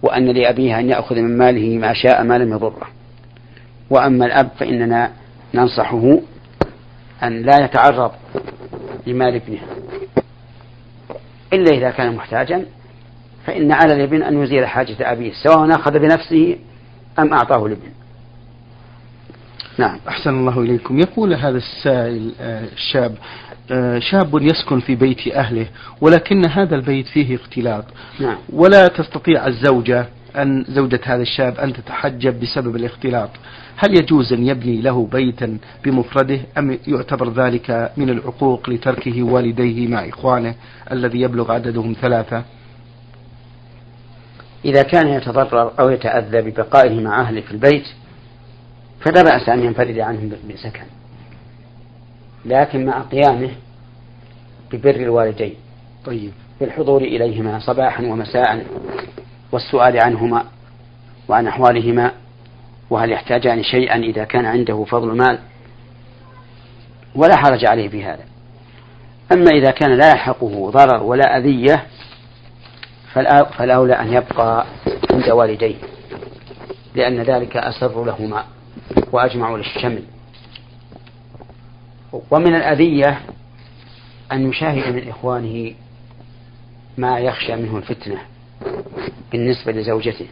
وأن 0.03 0.27
لأبيه 0.27 0.79
أن 0.79 0.91
يأخذ 0.91 1.17
من 1.17 1.38
ماله 1.38 1.79
ما 1.79 1.93
شاء 1.93 2.25
ما 2.25 2.38
لم 2.38 2.53
يضره. 2.53 2.88
وأما 3.91 4.27
الأب 4.27 4.51
فإننا 4.59 5.12
ننصحه 5.55 6.19
أن 7.23 7.43
لا 7.43 7.65
يتعرض 7.65 8.12
لمال 9.07 9.35
ابنه. 9.35 9.61
إلا 11.53 11.77
إذا 11.77 11.91
كان 11.91 12.15
محتاجا 12.15 12.67
فإن 13.47 13.73
على 13.73 13.95
الابن 13.95 14.23
أن 14.23 14.43
يزيل 14.43 14.67
حاجة 14.67 15.12
أبيه 15.12 15.33
سواء 15.45 15.71
أخذ 15.71 15.99
بنفسه 15.99 16.57
أم 17.19 17.33
أعطاه 17.33 17.67
الابن 17.67 17.88
نعم. 19.79 19.99
أحسن 20.09 20.31
الله 20.31 20.61
إليكم. 20.61 20.99
يقول 20.99 21.35
هذا 21.35 21.57
السائل 21.57 22.33
آه، 22.41 22.65
الشاب 22.73 23.15
آه، 23.71 23.99
شاب 23.99 24.43
يسكن 24.43 24.81
في 24.81 24.95
بيت 24.95 25.29
أهله 25.29 25.67
ولكن 26.01 26.47
هذا 26.47 26.75
البيت 26.77 27.07
فيه 27.07 27.37
اختلاط. 27.37 27.85
نعم. 28.21 28.37
ولا 28.53 28.89
تستطيع 28.89 29.47
الزوجة 29.47 30.07
أن 30.37 30.65
زوجة 30.69 31.01
هذا 31.05 31.23
الشاب 31.23 31.59
أن 31.59 31.73
تتحجب 31.73 32.41
بسبب 32.41 32.77
الاختلاط. 32.77 33.31
هل 33.77 33.95
يجوز 34.01 34.33
أن 34.33 34.47
يبني 34.47 34.81
له 34.83 35.09
بيتا 35.13 35.59
بمفرده 35.85 36.41
أم 36.59 36.79
يعتبر 36.87 37.33
ذلك 37.33 37.93
من 37.97 38.11
العقوق 38.11 38.71
لتركه 38.71 39.23
والديه 39.23 39.89
مع 39.89 40.09
إخوانه 40.09 40.55
الذي 40.93 41.21
يبلغ 41.21 41.53
عددهم 41.53 41.97
ثلاثة؟ 42.01 42.43
إذا 44.65 44.83
كان 44.83 45.09
يتضرر 45.09 45.73
أو 45.81 45.91
يتأذى 45.91 46.51
ببقائه 46.51 47.01
مع 47.01 47.21
أهله 47.21 47.41
في 47.41 47.53
البيت 47.53 47.85
فلا 49.03 49.23
بأس 49.23 49.49
أن 49.49 49.65
ينفرد 49.65 49.99
عنهم 49.99 50.33
بسكن. 50.55 50.85
لكن 52.45 52.87
مع 52.87 53.01
قيامه 53.03 53.51
ببر 54.73 54.97
الوالدين. 54.97 55.55
طيب. 56.05 56.33
بالحضور 56.61 57.03
إليهما 57.03 57.59
صباحا 57.59 58.03
ومساء 58.03 58.67
والسؤال 59.53 60.05
عنهما 60.05 60.45
وعن 61.29 61.47
أحوالهما 61.47 62.12
وهل 62.91 63.12
يحتاجان 63.12 63.62
شيئا 63.62 63.97
إذا 63.97 64.25
كان 64.25 64.45
عنده 64.47 64.85
فضل 64.85 65.17
مال؟ 65.17 65.38
ولا 67.15 67.37
حرج 67.37 67.65
عليه 67.65 67.88
في 67.88 68.05
هذا. 68.05 68.25
أما 69.33 69.51
إذا 69.51 69.71
كان 69.71 69.99
لا 69.99 70.11
يلحقه 70.11 70.71
ضرر 70.71 71.03
ولا 71.03 71.37
أذية 71.38 71.87
فالأولى 73.59 73.93
أن 73.93 74.12
يبقى 74.12 74.67
عند 75.12 75.31
والديه 75.31 75.77
لأن 76.95 77.23
ذلك 77.23 77.57
أسر 77.57 78.05
لهما. 78.05 78.45
وأجمع 79.13 79.57
للشمل. 79.57 80.03
ومن 82.31 82.55
الأذية 82.55 83.21
أن 84.33 84.49
يشاهد 84.51 84.95
من 84.95 85.09
إخوانه 85.09 85.75
ما 86.99 87.19
يخشى 87.19 87.57
منه 87.57 87.77
الفتنة 87.79 88.19
بالنسبة 89.33 89.73
لزوجته. 89.73 90.27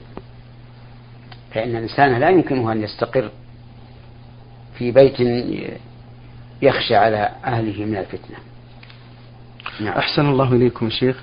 فإن 1.55 1.77
الإنسان 1.77 2.21
لا 2.21 2.31
يمكنه 2.31 2.73
أن 2.73 2.83
يستقر 2.83 3.31
في 4.79 4.91
بيت 4.93 5.21
يخشى 6.63 6.97
على 6.97 7.31
أهله 7.45 7.85
من 7.85 7.97
الفتنة. 7.97 8.37
نعم. 9.81 9.99
أحسن 9.99 10.27
الله 10.27 10.53
إليكم 10.53 10.91
شيخ. 10.91 11.23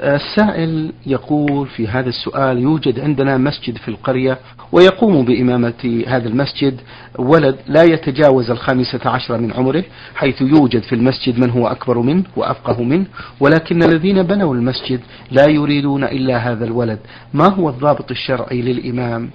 السائل 0.00 0.92
يقول 1.06 1.66
في 1.66 1.88
هذا 1.88 2.08
السؤال 2.08 2.58
يوجد 2.58 3.00
عندنا 3.00 3.36
مسجد 3.36 3.78
في 3.78 3.88
القرية 3.88 4.38
ويقوم 4.72 5.24
بإمامة 5.24 6.04
هذا 6.08 6.28
المسجد. 6.28 6.80
ولد 7.18 7.56
لا 7.66 7.82
يتجاوز 7.82 8.50
الخامسة 8.50 9.00
عشر 9.04 9.38
من 9.38 9.52
عمره 9.52 9.84
حيث 10.14 10.40
يوجد 10.40 10.82
في 10.82 10.94
المسجد 10.94 11.38
من 11.38 11.50
هو 11.50 11.66
أكبر 11.66 11.98
منه 11.98 12.24
وأفقه 12.36 12.82
منه. 12.82 13.06
ولكن 13.40 13.82
الذين 13.82 14.22
بنوا 14.22 14.54
المسجد 14.54 15.00
لا 15.30 15.46
يريدون 15.46 16.04
إلا 16.04 16.36
هذا 16.36 16.64
الولد. 16.64 16.98
ما 17.34 17.48
هو 17.54 17.68
الضابط 17.68 18.10
الشرعي 18.10 18.62
للإمام 18.62 19.30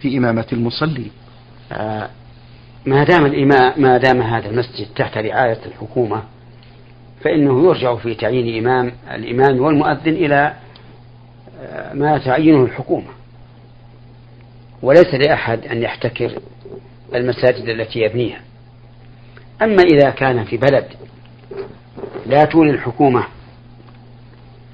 في 0.00 0.18
إمامة 0.18 0.46
المصلي؟ 0.52 1.06
آه 1.72 2.08
ما 2.86 3.04
دام 3.04 3.26
الإمام 3.26 3.72
ما 3.76 3.98
دام 3.98 4.22
هذا 4.22 4.50
المسجد 4.50 4.86
تحت 4.96 5.18
رعاية 5.18 5.58
الحكومة 5.66 6.22
فإنه 7.24 7.64
يرجع 7.64 7.96
في 7.96 8.14
تعيين 8.14 8.66
إمام 8.66 8.92
الإمام 9.10 9.60
والمؤذن 9.60 10.12
إلى 10.12 10.54
آه، 11.62 11.92
ما 11.92 12.18
تعينه 12.18 12.64
الحكومة. 12.64 13.10
وليس 14.82 15.14
لأحد 15.14 15.66
أن 15.66 15.82
يحتكر 15.82 16.38
المساجد 17.14 17.68
التي 17.68 17.98
يبنيها. 17.98 18.40
أما 19.62 19.82
إذا 19.82 20.10
كان 20.10 20.44
في 20.44 20.56
بلد 20.56 20.86
لا 22.26 22.44
تولي 22.44 22.70
الحكومة 22.70 23.24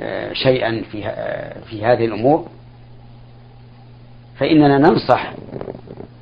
آه، 0.00 0.32
شيئا 0.32 0.82
في 0.92 1.06
آه، 1.06 1.60
في 1.60 1.84
هذه 1.84 2.04
الأمور 2.04 2.48
فإننا 4.38 4.78
ننصح 4.78 5.32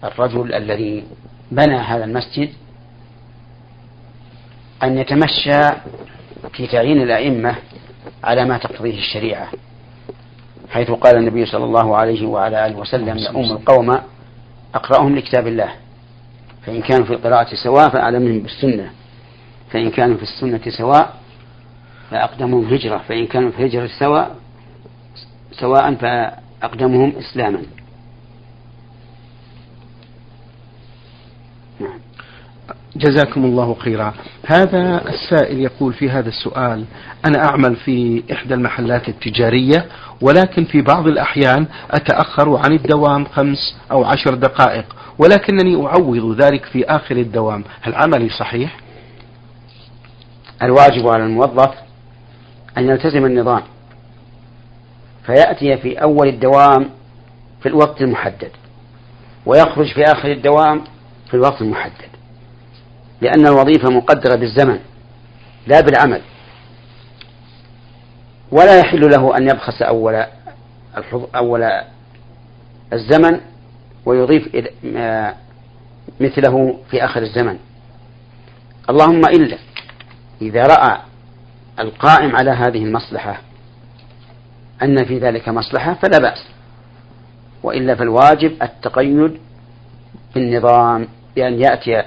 الرجل 0.04 0.54
الذي 0.54 1.04
بنى 1.50 1.76
هذا 1.76 2.04
المسجد 2.04 2.50
أن 4.82 4.98
يتمشى 4.98 5.60
في 6.52 6.66
تعيين 6.66 7.02
الأئمة 7.02 7.54
على 8.24 8.44
ما 8.44 8.58
تقتضيه 8.58 8.98
الشريعة 8.98 9.48
حيث 10.70 10.90
قال 10.90 11.16
النبي 11.16 11.46
صلى 11.46 11.64
الله 11.64 11.96
عليه 11.96 12.26
وعلى 12.26 12.66
آله 12.66 12.76
وسلم 12.76 13.16
لأم 13.16 13.52
القوم 13.52 13.98
أقرأهم 14.74 15.16
لكتاب 15.16 15.46
الله 15.46 15.70
فإن 16.66 16.82
كانوا 16.82 17.06
في 17.06 17.12
القراءة 17.12 17.54
سواء 17.54 17.88
فأعلمهم 17.88 18.40
بالسنة 18.40 18.90
فإن 19.70 19.90
كانوا 19.90 20.16
في 20.16 20.22
السنة 20.22 20.60
سواء 20.78 21.16
فأقدمهم 22.10 22.64
هجرة 22.74 22.98
فإن 23.08 23.26
كانوا 23.26 23.50
في 23.50 23.58
الهجرة 23.58 23.90
سواء 23.98 24.36
سواء 25.52 25.94
فأقدمهم 25.94 27.12
إسلاما 27.18 27.62
نعم 31.80 32.00
جزاكم 32.98 33.44
الله 33.44 33.74
خيرا. 33.74 34.14
هذا 34.46 35.04
السائل 35.08 35.60
يقول 35.60 35.92
في 35.92 36.10
هذا 36.10 36.28
السؤال 36.28 36.84
أنا 37.26 37.44
أعمل 37.44 37.76
في 37.76 38.22
إحدى 38.32 38.54
المحلات 38.54 39.08
التجارية 39.08 39.86
ولكن 40.20 40.64
في 40.64 40.82
بعض 40.82 41.06
الأحيان 41.06 41.66
أتأخر 41.90 42.56
عن 42.56 42.72
الدوام 42.72 43.24
خمس 43.24 43.76
أو 43.90 44.04
عشر 44.04 44.34
دقائق 44.34 44.96
ولكنني 45.18 45.86
أعوض 45.86 46.40
ذلك 46.40 46.64
في 46.64 46.84
آخر 46.84 47.16
الدوام. 47.16 47.64
هل 47.82 47.94
عملي 47.94 48.28
صحيح؟ 48.28 48.76
الواجب 50.62 51.08
على 51.08 51.24
الموظف 51.24 51.74
أن 52.78 52.88
يلتزم 52.88 53.24
النظام 53.24 53.62
فيأتي 55.26 55.76
في 55.76 56.02
أول 56.02 56.28
الدوام 56.28 56.90
في 57.60 57.68
الوقت 57.68 58.02
المحدد 58.02 58.50
ويخرج 59.46 59.92
في 59.94 60.02
آخر 60.02 60.32
الدوام 60.32 60.84
في 61.28 61.34
الوقت 61.34 61.62
المحدد. 61.62 62.17
لأن 63.20 63.46
الوظيفة 63.46 63.90
مقدرة 63.90 64.36
بالزمن 64.36 64.78
لا 65.66 65.80
بالعمل. 65.80 66.22
ولا 68.50 68.78
يحل 68.78 69.10
له 69.10 69.36
أن 69.36 69.42
يبخس 69.42 69.82
أول 69.82 70.24
أول 71.34 71.70
الزمن 72.92 73.40
ويضيف 74.04 74.48
مثله 76.20 76.78
في 76.90 77.04
آخر 77.04 77.22
الزمن. 77.22 77.58
اللهم 78.90 79.20
إلا 79.20 79.58
إذا 80.42 80.62
رأى 80.62 80.98
القائم 81.78 82.36
على 82.36 82.50
هذه 82.50 82.84
المصلحة 82.84 83.40
أن 84.82 85.04
في 85.04 85.18
ذلك 85.18 85.48
مصلحة 85.48 85.94
فلا 85.94 86.18
بأس. 86.18 86.44
وإلا 87.62 87.94
فالواجب 87.94 88.62
التقيد 88.62 89.38
بالنظام 90.34 91.08
بأن 91.36 91.60
يأتي 91.60 92.02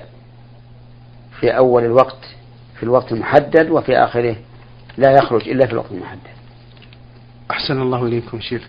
في 1.42 1.58
أول 1.58 1.86
الوقت 1.86 2.36
في 2.76 2.84
الوقت 2.84 3.12
المحدد 3.12 3.70
وفي 3.70 3.98
آخره 3.98 4.36
لا 4.98 5.12
يخرج 5.12 5.50
إلا 5.50 5.66
في 5.66 5.74
الوقت 5.74 5.92
المحدد. 5.92 6.20
أحسن 7.52 7.82
الله 7.82 8.06
إليكم 8.06 8.40
شيخ. 8.40 8.68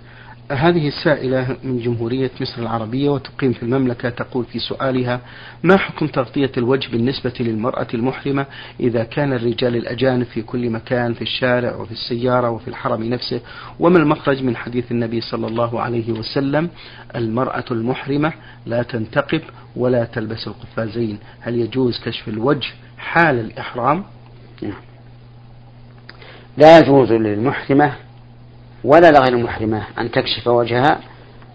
هذه 0.50 0.88
السائلة 0.88 1.56
من 1.64 1.78
جمهورية 1.78 2.30
مصر 2.40 2.62
العربية 2.62 3.10
وتقيم 3.10 3.52
في 3.52 3.62
المملكة 3.62 4.08
تقول 4.08 4.44
في 4.44 4.58
سؤالها 4.58 5.20
ما 5.62 5.76
حكم 5.76 6.06
تغطية 6.06 6.50
الوجه 6.56 6.90
بالنسبة 6.90 7.32
للمرأة 7.40 7.86
المحرمة 7.94 8.46
إذا 8.80 9.04
كان 9.04 9.32
الرجال 9.32 9.76
الأجانب 9.76 10.26
في 10.26 10.42
كل 10.42 10.70
مكان 10.70 11.14
في 11.14 11.22
الشارع 11.22 11.76
وفي 11.76 11.92
السيارة 11.92 12.50
وفي 12.50 12.68
الحرم 12.68 13.04
نفسه؟ 13.04 13.40
وما 13.80 13.98
المخرج 13.98 14.42
من 14.42 14.56
حديث 14.56 14.92
النبي 14.92 15.20
صلى 15.20 15.46
الله 15.46 15.80
عليه 15.80 16.12
وسلم 16.12 16.68
المرأة 17.16 17.64
المحرمة 17.70 18.32
لا 18.66 18.82
تنتقب 18.82 19.40
ولا 19.76 20.04
تلبس 20.04 20.46
القفازين. 20.46 21.18
هل 21.40 21.54
يجوز 21.54 22.00
كشف 22.04 22.28
الوجه 22.28 22.68
حال 22.98 23.40
الإحرام؟ 23.40 24.04
لا 26.56 26.78
يجوز 26.78 27.12
للمحرمة 27.12 27.92
ولا 28.84 29.10
لغير 29.10 29.34
المحرمة 29.34 29.82
أن 29.98 30.10
تكشف 30.10 30.46
وجهها 30.46 31.00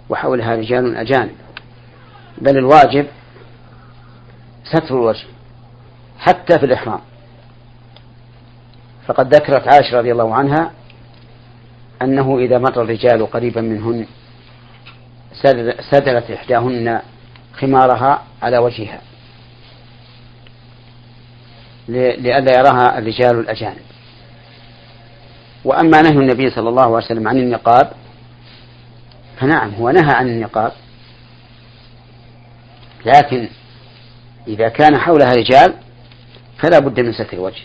وحولها 0.09 0.55
رجال 0.55 0.95
أجانب. 0.95 1.35
بل 2.37 2.57
الواجب 2.57 3.07
ستر 4.63 4.95
الوجه 4.95 5.25
حتى 6.19 6.59
في 6.59 6.65
الإحرام. 6.65 6.99
فقد 9.07 9.35
ذكرت 9.35 9.67
عائشة 9.67 9.97
رضي 9.97 10.11
الله 10.11 10.35
عنها 10.35 10.71
أنه 12.01 12.39
إذا 12.39 12.57
مر 12.57 12.81
الرجال 12.81 13.31
قريبا 13.31 13.61
منهن 13.61 14.07
سدلت 15.91 16.31
إحداهن 16.31 17.01
خمارها 17.53 18.23
على 18.41 18.57
وجهها 18.57 19.01
لئلا 21.87 22.59
يراها 22.59 22.97
الرجال 22.97 23.39
الأجانب. 23.39 23.96
وأما 25.63 26.01
نهي 26.01 26.17
النبي 26.17 26.49
صلى 26.49 26.69
الله 26.69 26.83
عليه 26.83 27.05
وسلم 27.05 27.27
عن 27.27 27.37
النقاب 27.37 27.91
فنعم 29.39 29.73
هو 29.73 29.89
نهى 29.89 30.15
عن 30.15 30.27
النقاب. 30.27 30.71
لكن 33.05 33.49
إذا 34.47 34.69
كان 34.69 34.97
حولها 34.97 35.33
رجال 35.33 35.73
فلا 36.57 36.79
بد 36.79 36.99
من 36.99 37.13
ستر 37.13 37.33
الوجه. 37.33 37.63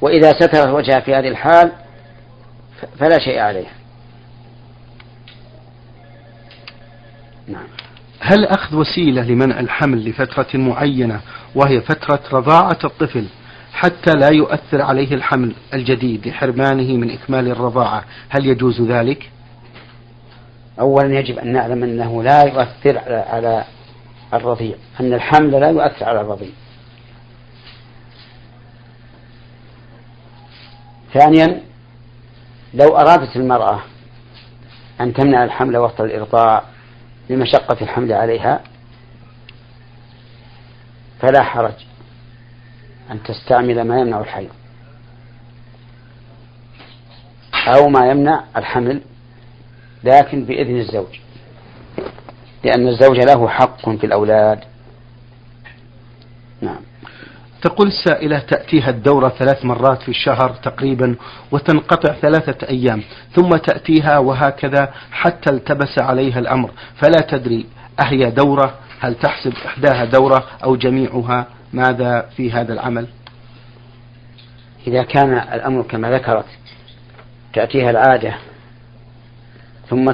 وإذا 0.00 0.32
ستر 0.40 0.74
وجهها 0.74 1.00
في 1.00 1.14
هذه 1.14 1.28
الحال 1.28 1.72
فلا 2.98 3.18
شيء 3.18 3.38
عليها. 3.38 3.72
نعم. 7.48 7.66
هل 8.20 8.46
أخذ 8.46 8.76
وسيلة 8.76 9.22
لمنع 9.22 9.60
الحمل 9.60 10.08
لفترة 10.08 10.46
معينة 10.54 11.20
وهي 11.54 11.80
فترة 11.80 12.20
رضاعة 12.32 12.78
الطفل 12.84 13.26
حتى 13.76 14.12
لا 14.12 14.28
يؤثر 14.28 14.82
عليه 14.82 15.14
الحمل 15.14 15.54
الجديد 15.74 16.28
لحرمانه 16.28 16.96
من 16.96 17.10
إكمال 17.10 17.48
الرضاعة. 17.48 18.04
هل 18.28 18.46
يجوز 18.46 18.80
ذلك؟ 18.82 19.30
أولا 20.80 21.18
يجب 21.18 21.38
أن 21.38 21.52
نعلم 21.52 21.82
أنه 21.82 22.22
لا 22.22 22.42
يؤثر 22.42 22.98
على 23.08 23.64
الرضيع 24.34 24.76
أن 25.00 25.12
الحمل 25.12 25.50
لا 25.50 25.70
يؤثر 25.70 26.04
على 26.04 26.20
الرضيع. 26.20 26.50
ثانيا 31.14 31.60
لو 32.74 32.96
أرادت 32.96 33.36
المرأة 33.36 33.80
أن 35.00 35.12
تمنع 35.12 35.44
الحمل 35.44 35.76
وقت 35.76 36.00
الإرضاع 36.00 36.62
لمشقة 37.30 37.76
الحمل 37.82 38.12
عليها 38.12 38.60
فلا 41.20 41.42
حرج. 41.42 41.95
أن 43.10 43.22
تستعمل 43.22 43.82
ما 43.82 44.00
يمنع 44.00 44.20
الحيض. 44.20 44.50
أو 47.66 47.88
ما 47.88 48.10
يمنع 48.10 48.44
الحمل 48.56 49.00
لكن 50.04 50.44
بإذن 50.44 50.76
الزوج. 50.76 51.20
لأن 52.64 52.88
الزوج 52.88 53.20
له 53.20 53.48
حق 53.48 53.90
في 53.90 54.06
الأولاد. 54.06 54.60
نعم. 56.60 56.80
تقول 57.62 57.88
السائلة 57.88 58.38
تأتيها 58.38 58.90
الدورة 58.90 59.28
ثلاث 59.28 59.64
مرات 59.64 60.02
في 60.02 60.08
الشهر 60.08 60.50
تقريبا 60.62 61.16
وتنقطع 61.52 62.12
ثلاثة 62.12 62.68
أيام 62.68 63.02
ثم 63.34 63.48
تأتيها 63.48 64.18
وهكذا 64.18 64.92
حتى 65.10 65.50
التبس 65.50 65.98
عليها 65.98 66.38
الأمر. 66.38 66.70
فلا 66.96 67.20
تدري 67.20 67.66
أهي 68.00 68.30
دورة؟ 68.30 68.74
هل 69.00 69.14
تحسب 69.14 69.52
إحداها 69.66 70.04
دورة 70.04 70.44
أو 70.64 70.76
جميعها؟ 70.76 71.46
ماذا 71.76 72.20
في 72.36 72.52
هذا 72.52 72.72
العمل؟ 72.72 73.06
إذا 74.86 75.02
كان 75.02 75.38
الأمر 75.38 75.82
كما 75.82 76.10
ذكرت 76.10 76.46
تأتيها 77.52 77.90
العادة 77.90 78.34
ثم 79.90 80.10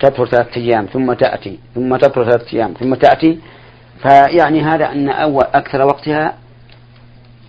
تطهر 0.00 0.26
ثلاثة 0.26 0.56
أيام 0.56 0.86
ثم 0.86 1.12
تأتي 1.12 1.58
ثم 1.74 1.96
تطهر 1.96 2.24
ثلاثة 2.24 2.56
أيام 2.56 2.74
ثم 2.80 2.94
تأتي 2.94 3.38
فيعني 4.02 4.62
هذا 4.62 4.92
أن 4.92 5.08
أول 5.08 5.44
أكثر 5.44 5.82
وقتها 5.86 6.34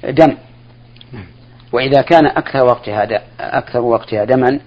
دم. 0.04 0.38
وإذا 1.72 2.02
كان 2.02 2.26
أكثر 2.26 2.66
وقتها 2.66 3.22
أكثر 3.40 3.80
وقتها 3.80 4.24
دما 4.24 4.60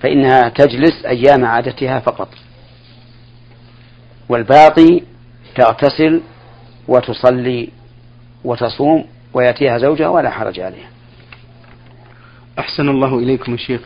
فإنها 0.00 0.48
تجلس 0.48 1.04
أيام 1.06 1.44
عادتها 1.44 1.98
فقط. 1.98 2.28
والباقي 4.28 5.02
تغتسل 5.54 6.22
وتصلي 6.88 7.77
وتصوم 8.44 9.04
ويأتيها 9.34 9.78
زوجها 9.78 10.08
ولا 10.08 10.30
حرج 10.30 10.60
عليها. 10.60 10.88
أحسن 12.58 12.88
الله 12.88 13.18
إليكم 13.18 13.52
يا 13.52 13.56
شيخ. 13.56 13.80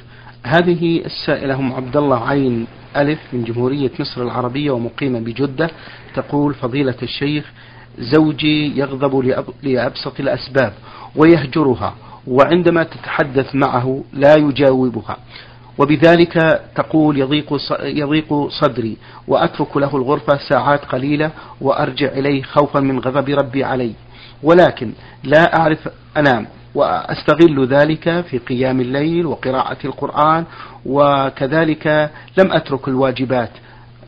هذه 0.45 1.03
السائلة 1.05 1.55
هم 1.55 1.73
عبد 1.73 1.97
الله 1.97 2.29
عين 2.29 2.67
ألف 2.97 3.19
من 3.33 3.45
جمهورية 3.45 3.91
مصر 4.01 4.23
العربية 4.23 4.71
ومقيمة 4.71 5.21
بجدة. 5.21 5.71
تقول 6.15 6.55
فضيلة 6.55 6.97
الشيخ 7.03 7.53
زوجي 7.99 8.79
يغضب 8.79 9.43
لأبسط 9.63 10.21
الأسباب 10.21 10.73
ويهجرها 11.17 11.95
وعندما 12.27 12.83
تتحدث 12.83 13.55
معه 13.55 14.05
لا 14.13 14.35
يجاوبها. 14.35 15.17
وبذلك 15.79 16.63
تقول 16.75 17.19
يضيق 17.19 17.59
يضيق 17.83 18.49
صدري 18.49 18.97
وأترك 19.29 19.77
له 19.77 19.97
الغرفة 19.97 20.39
ساعات 20.49 20.85
قليلة 20.85 21.31
وأرجع 21.61 22.09
إليه 22.09 22.43
خوفا 22.43 22.81
من 22.81 22.99
غضب 22.99 23.29
ربي 23.29 23.65
علي. 23.65 23.93
ولكن 24.43 24.93
لا 25.23 25.59
أعرف 25.59 25.89
انام 26.17 26.47
وأستغل 26.75 27.67
ذلك 27.67 28.21
في 28.21 28.39
قيام 28.39 28.81
الليل 28.81 29.27
وقراءة 29.27 29.87
القرآن 29.87 30.45
وكذلك 30.87 32.11
لم 32.39 32.53
أترك 32.53 32.89
الواجبات 32.89 33.51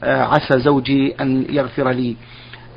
آه، 0.05 0.23
عسى 0.23 0.61
زوجي 0.61 1.15
أن 1.21 1.47
يغفر 1.51 1.91
لي. 1.91 2.17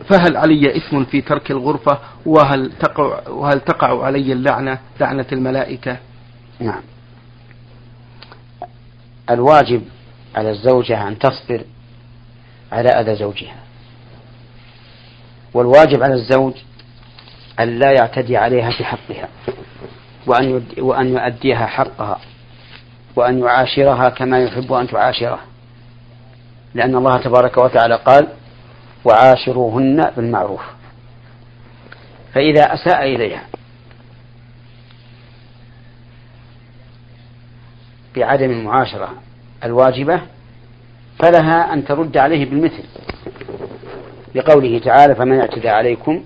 فهل 0.10 0.38
علي 0.38 0.78
إثم 0.78 1.04
في 1.04 1.22
ترك 1.22 1.52
الغرفة؟ 1.52 2.00
وهل 2.26 2.72
تقع, 2.80 3.30
وهل 3.30 3.60
تقع 3.60 4.06
علي 4.06 4.34
اللعنة 4.34 4.80
لعنة 5.00 5.26
الملائكة؟ 5.32 5.98
نعم. 6.60 6.82
الواجب 9.30 9.82
على 10.36 10.50
الزوجة 10.50 11.08
أن 11.08 11.20
تصبر 11.20 11.62
على 12.72 12.90
أذى 12.90 13.16
زوجها. 13.16 13.56
والواجب 15.54 16.04
على 16.04 16.14
الزوج 16.14 16.54
أن 17.60 17.80
لا 17.80 17.92
يعتدي 17.92 18.38
عليها 18.38 18.72
في 18.72 18.84
حقها 18.86 19.30
وأن 20.28 20.64
وأن 20.78 21.08
يؤديها 21.08 21.66
حقها 21.66 22.20
وأن 23.16 23.40
يعاشرها 23.40 24.10
كما 24.10 24.40
يحب 24.40 24.74
أن 24.74 24.88
تعاشره. 24.88 25.40
لأن 26.74 26.96
الله 26.96 27.18
تبارك 27.18 27.58
وتعالى 27.58 27.96
قال 27.96 28.28
وعاشروهن 29.06 30.12
بالمعروف 30.18 30.62
فإذا 32.34 32.74
أساء 32.74 33.04
إليها 33.04 33.44
بعدم 38.16 38.52
المعاشرة 38.52 39.14
الواجبة 39.64 40.22
فلها 41.20 41.74
أن 41.74 41.86
ترد 41.86 42.18
عليه 42.18 42.46
بالمثل 42.46 42.84
لقوله 44.36 44.80
تعالى 44.80 45.16
فمن 45.16 45.40
اعتدى 45.40 45.70
عليكم 45.70 46.24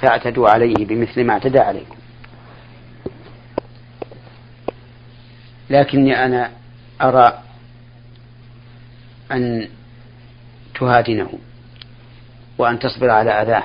فاعتدوا 0.00 0.48
عليه 0.48 0.86
بمثل 0.86 1.24
ما 1.24 1.32
اعتدى 1.32 1.58
عليكم. 1.58 1.96
لكني 5.70 6.24
أنا 6.24 6.50
أرى 7.02 7.42
أن 9.32 9.68
تهادنه 10.74 11.38
وأن 12.58 12.78
تصبر 12.78 13.10
على 13.10 13.30
أذاه 13.30 13.64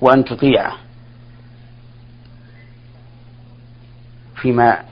وأن 0.00 0.24
تطيعه 0.24 0.76
فيما 4.36 4.84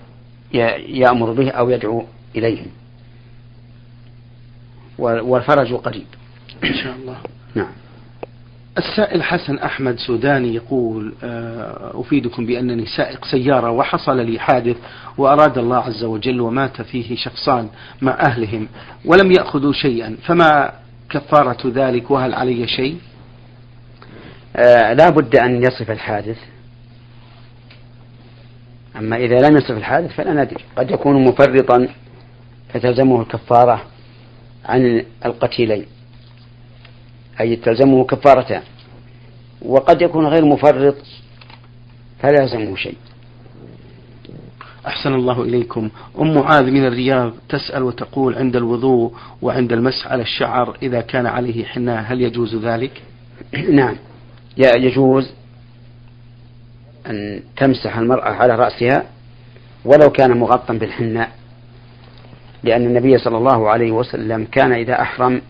يأمر 0.89 1.33
به 1.33 1.51
أو 1.51 1.71
يدعو 1.71 2.07
إليه. 2.37 2.67
والفرج 4.99 5.75
قريب. 5.75 6.07
إن 6.65 6.75
شاء 6.75 6.97
الله. 6.97 7.17
نعم. 7.55 7.73
السائل 8.79 9.23
حسن 9.23 9.59
أحمد 9.59 9.99
سوداني 9.99 10.55
يقول 10.55 11.15
آه، 11.25 12.01
أفيدكم 12.01 12.47
بأنني 12.47 12.87
سائق 12.87 13.25
سيارة 13.25 13.71
وحصل 13.71 14.17
لي 14.17 14.39
حادث 14.39 14.77
وأراد 15.19 15.59
الله 15.59 15.77
عز 15.77 16.05
وجل 16.05 16.41
ومات 16.41 16.83
فيه 16.83 17.17
شخصان 17.17 17.69
مع 18.03 18.13
أهلهم 18.13 18.69
ولم 19.05 19.33
يأخذوا 19.33 19.73
شيئا 19.73 20.17
فما 20.27 20.73
كفارة 21.11 21.69
ذلك؟ 21.69 22.11
وهل 22.11 22.35
علي 22.35 22.67
شيء؟ 22.67 22.99
آه 24.57 24.93
لا 24.93 25.11
بد 25.11 25.37
أن 25.37 25.63
يصف 25.63 25.91
الحادث. 25.91 26.39
أما 28.97 29.17
إذا 29.17 29.49
لم 29.49 29.57
يصف 29.57 29.71
الحادث 29.71 30.13
فلا 30.15 30.45
ندري. 30.45 30.65
قد 30.77 30.91
يكون 30.91 31.25
مفرطا 31.25 31.89
فتلزمه 32.69 33.21
الكفارة 33.21 33.83
عن 34.65 35.05
القتيلين. 35.27 35.87
أي 37.41 37.57
تلزمه 37.57 38.05
كفارتان 38.05 38.63
وقد 39.63 40.03
يكون 40.03 40.27
غير 40.27 40.45
مفرط 40.45 40.97
فلا 42.19 42.43
يلزمه 42.43 42.77
شيء. 42.77 42.97
أحسن 44.87 45.15
الله 45.15 45.43
إليكم. 45.43 45.91
أم 46.21 46.35
معاذ 46.35 46.71
من 46.71 46.87
الرياض 46.87 47.33
تسأل 47.49 47.83
وتقول 47.83 48.35
عند 48.35 48.57
الوضوء 48.57 49.13
وعند 49.43 49.73
المسح 49.73 50.07
على 50.07 50.23
الشعر 50.23 50.77
إذا 50.83 51.01
كان 51.01 51.27
عليه 51.27 51.65
حناء 51.65 52.05
هل 52.07 52.21
يجوز 52.21 52.57
ذلك؟ 52.57 53.03
نعم. 53.71 53.97
يجوز 54.57 55.33
أن 57.07 57.43
تمسح 57.57 57.99
المرأة 57.99 58.31
على 58.31 58.55
رأسها 58.55 59.05
ولو 59.85 60.11
كان 60.11 60.39
مغطى 60.39 60.79
بالحناء 60.79 61.31
لأن 62.65 62.87
النبي 62.87 63.19
صلى 63.19 63.37
الله 63.37 63.71
عليه 63.71 63.93
وسلم 63.93 64.45
كان 64.45 64.73
إذا 64.73 65.03
أحرم 65.03 65.43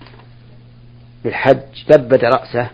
بالحج 1.25 1.85
لبد 1.91 2.25
رأسه 2.25 2.71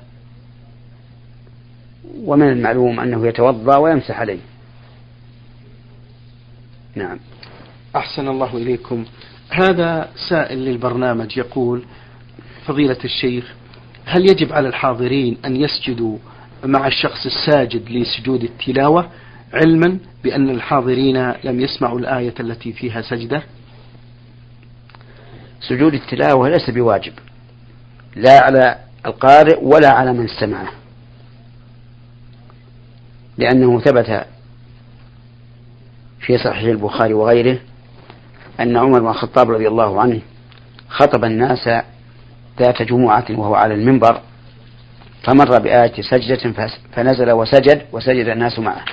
ومن 2.24 2.48
المعلوم 2.48 3.00
أنه 3.00 3.26
يتوضأ 3.26 3.76
ويمسح 3.76 4.20
عليه. 4.20 4.38
نعم. 6.94 7.18
أحسن 7.96 8.28
الله 8.28 8.56
إليكم. 8.56 9.04
هذا 9.50 10.08
سائل 10.28 10.58
للبرنامج 10.58 11.36
يقول 11.36 11.82
فضيلة 12.66 12.98
الشيخ 13.04 13.54
هل 14.04 14.30
يجب 14.30 14.52
على 14.52 14.68
الحاضرين 14.68 15.36
أن 15.44 15.56
يسجدوا 15.56 16.18
مع 16.64 16.86
الشخص 16.86 17.26
الساجد 17.26 17.90
لسجود 17.90 18.42
التلاوة 18.42 19.10
علما 19.52 19.98
بأن 20.24 20.50
الحاضرين 20.50 21.32
لم 21.44 21.60
يسمعوا 21.60 21.98
الآية 21.98 22.34
التي 22.40 22.72
فيها 22.72 23.02
سجدة؟ 23.02 23.42
سجود 25.60 25.94
التلاوة 25.94 26.48
ليس 26.48 26.70
بواجب. 26.70 27.12
لا 28.18 28.40
على 28.40 28.78
القارئ 29.06 29.58
ولا 29.62 29.88
على 29.88 30.12
من 30.12 30.26
سمعه. 30.40 30.68
لأنه 33.38 33.80
ثبت 33.80 34.26
في 36.20 36.38
صحيح 36.38 36.62
البخاري 36.62 37.14
وغيره 37.14 37.58
أن 38.60 38.76
عمر 38.76 39.00
بن 39.00 39.08
الخطاب 39.08 39.50
رضي 39.50 39.68
الله 39.68 40.00
عنه 40.00 40.20
خطب 40.88 41.24
الناس 41.24 41.68
ذات 42.58 42.82
جمعة 42.82 43.26
وهو 43.30 43.54
على 43.54 43.74
المنبر 43.74 44.20
فمر 45.22 45.58
بآية 45.58 46.02
سجدة 46.02 46.70
فنزل 46.92 47.30
وسجد 47.30 47.82
وسجد 47.92 48.28
الناس 48.28 48.58
معه. 48.58 48.84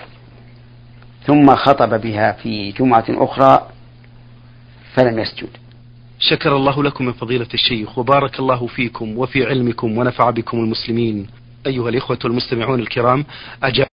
ثم 1.27 1.55
خطب 1.55 2.01
بها 2.01 2.31
في 2.31 2.71
جمعة 2.71 3.05
أخرى 3.09 3.67
فلم 4.93 5.19
يسجد. 5.19 5.49
شكر 6.29 6.55
الله 6.55 6.83
لكم 6.83 7.05
من 7.05 7.13
فضيلة 7.13 7.47
الشيخ 7.53 7.97
وبارك 7.97 8.39
الله 8.39 8.67
فيكم 8.67 9.17
وفي 9.17 9.45
علمكم 9.45 9.97
ونفع 9.97 10.29
بكم 10.29 10.57
المسلمين. 10.59 11.27
أيها 11.67 11.89
الإخوة 11.89 12.19
المستمعون 12.25 12.79
الكرام 12.79 13.25
أجاب 13.63 13.87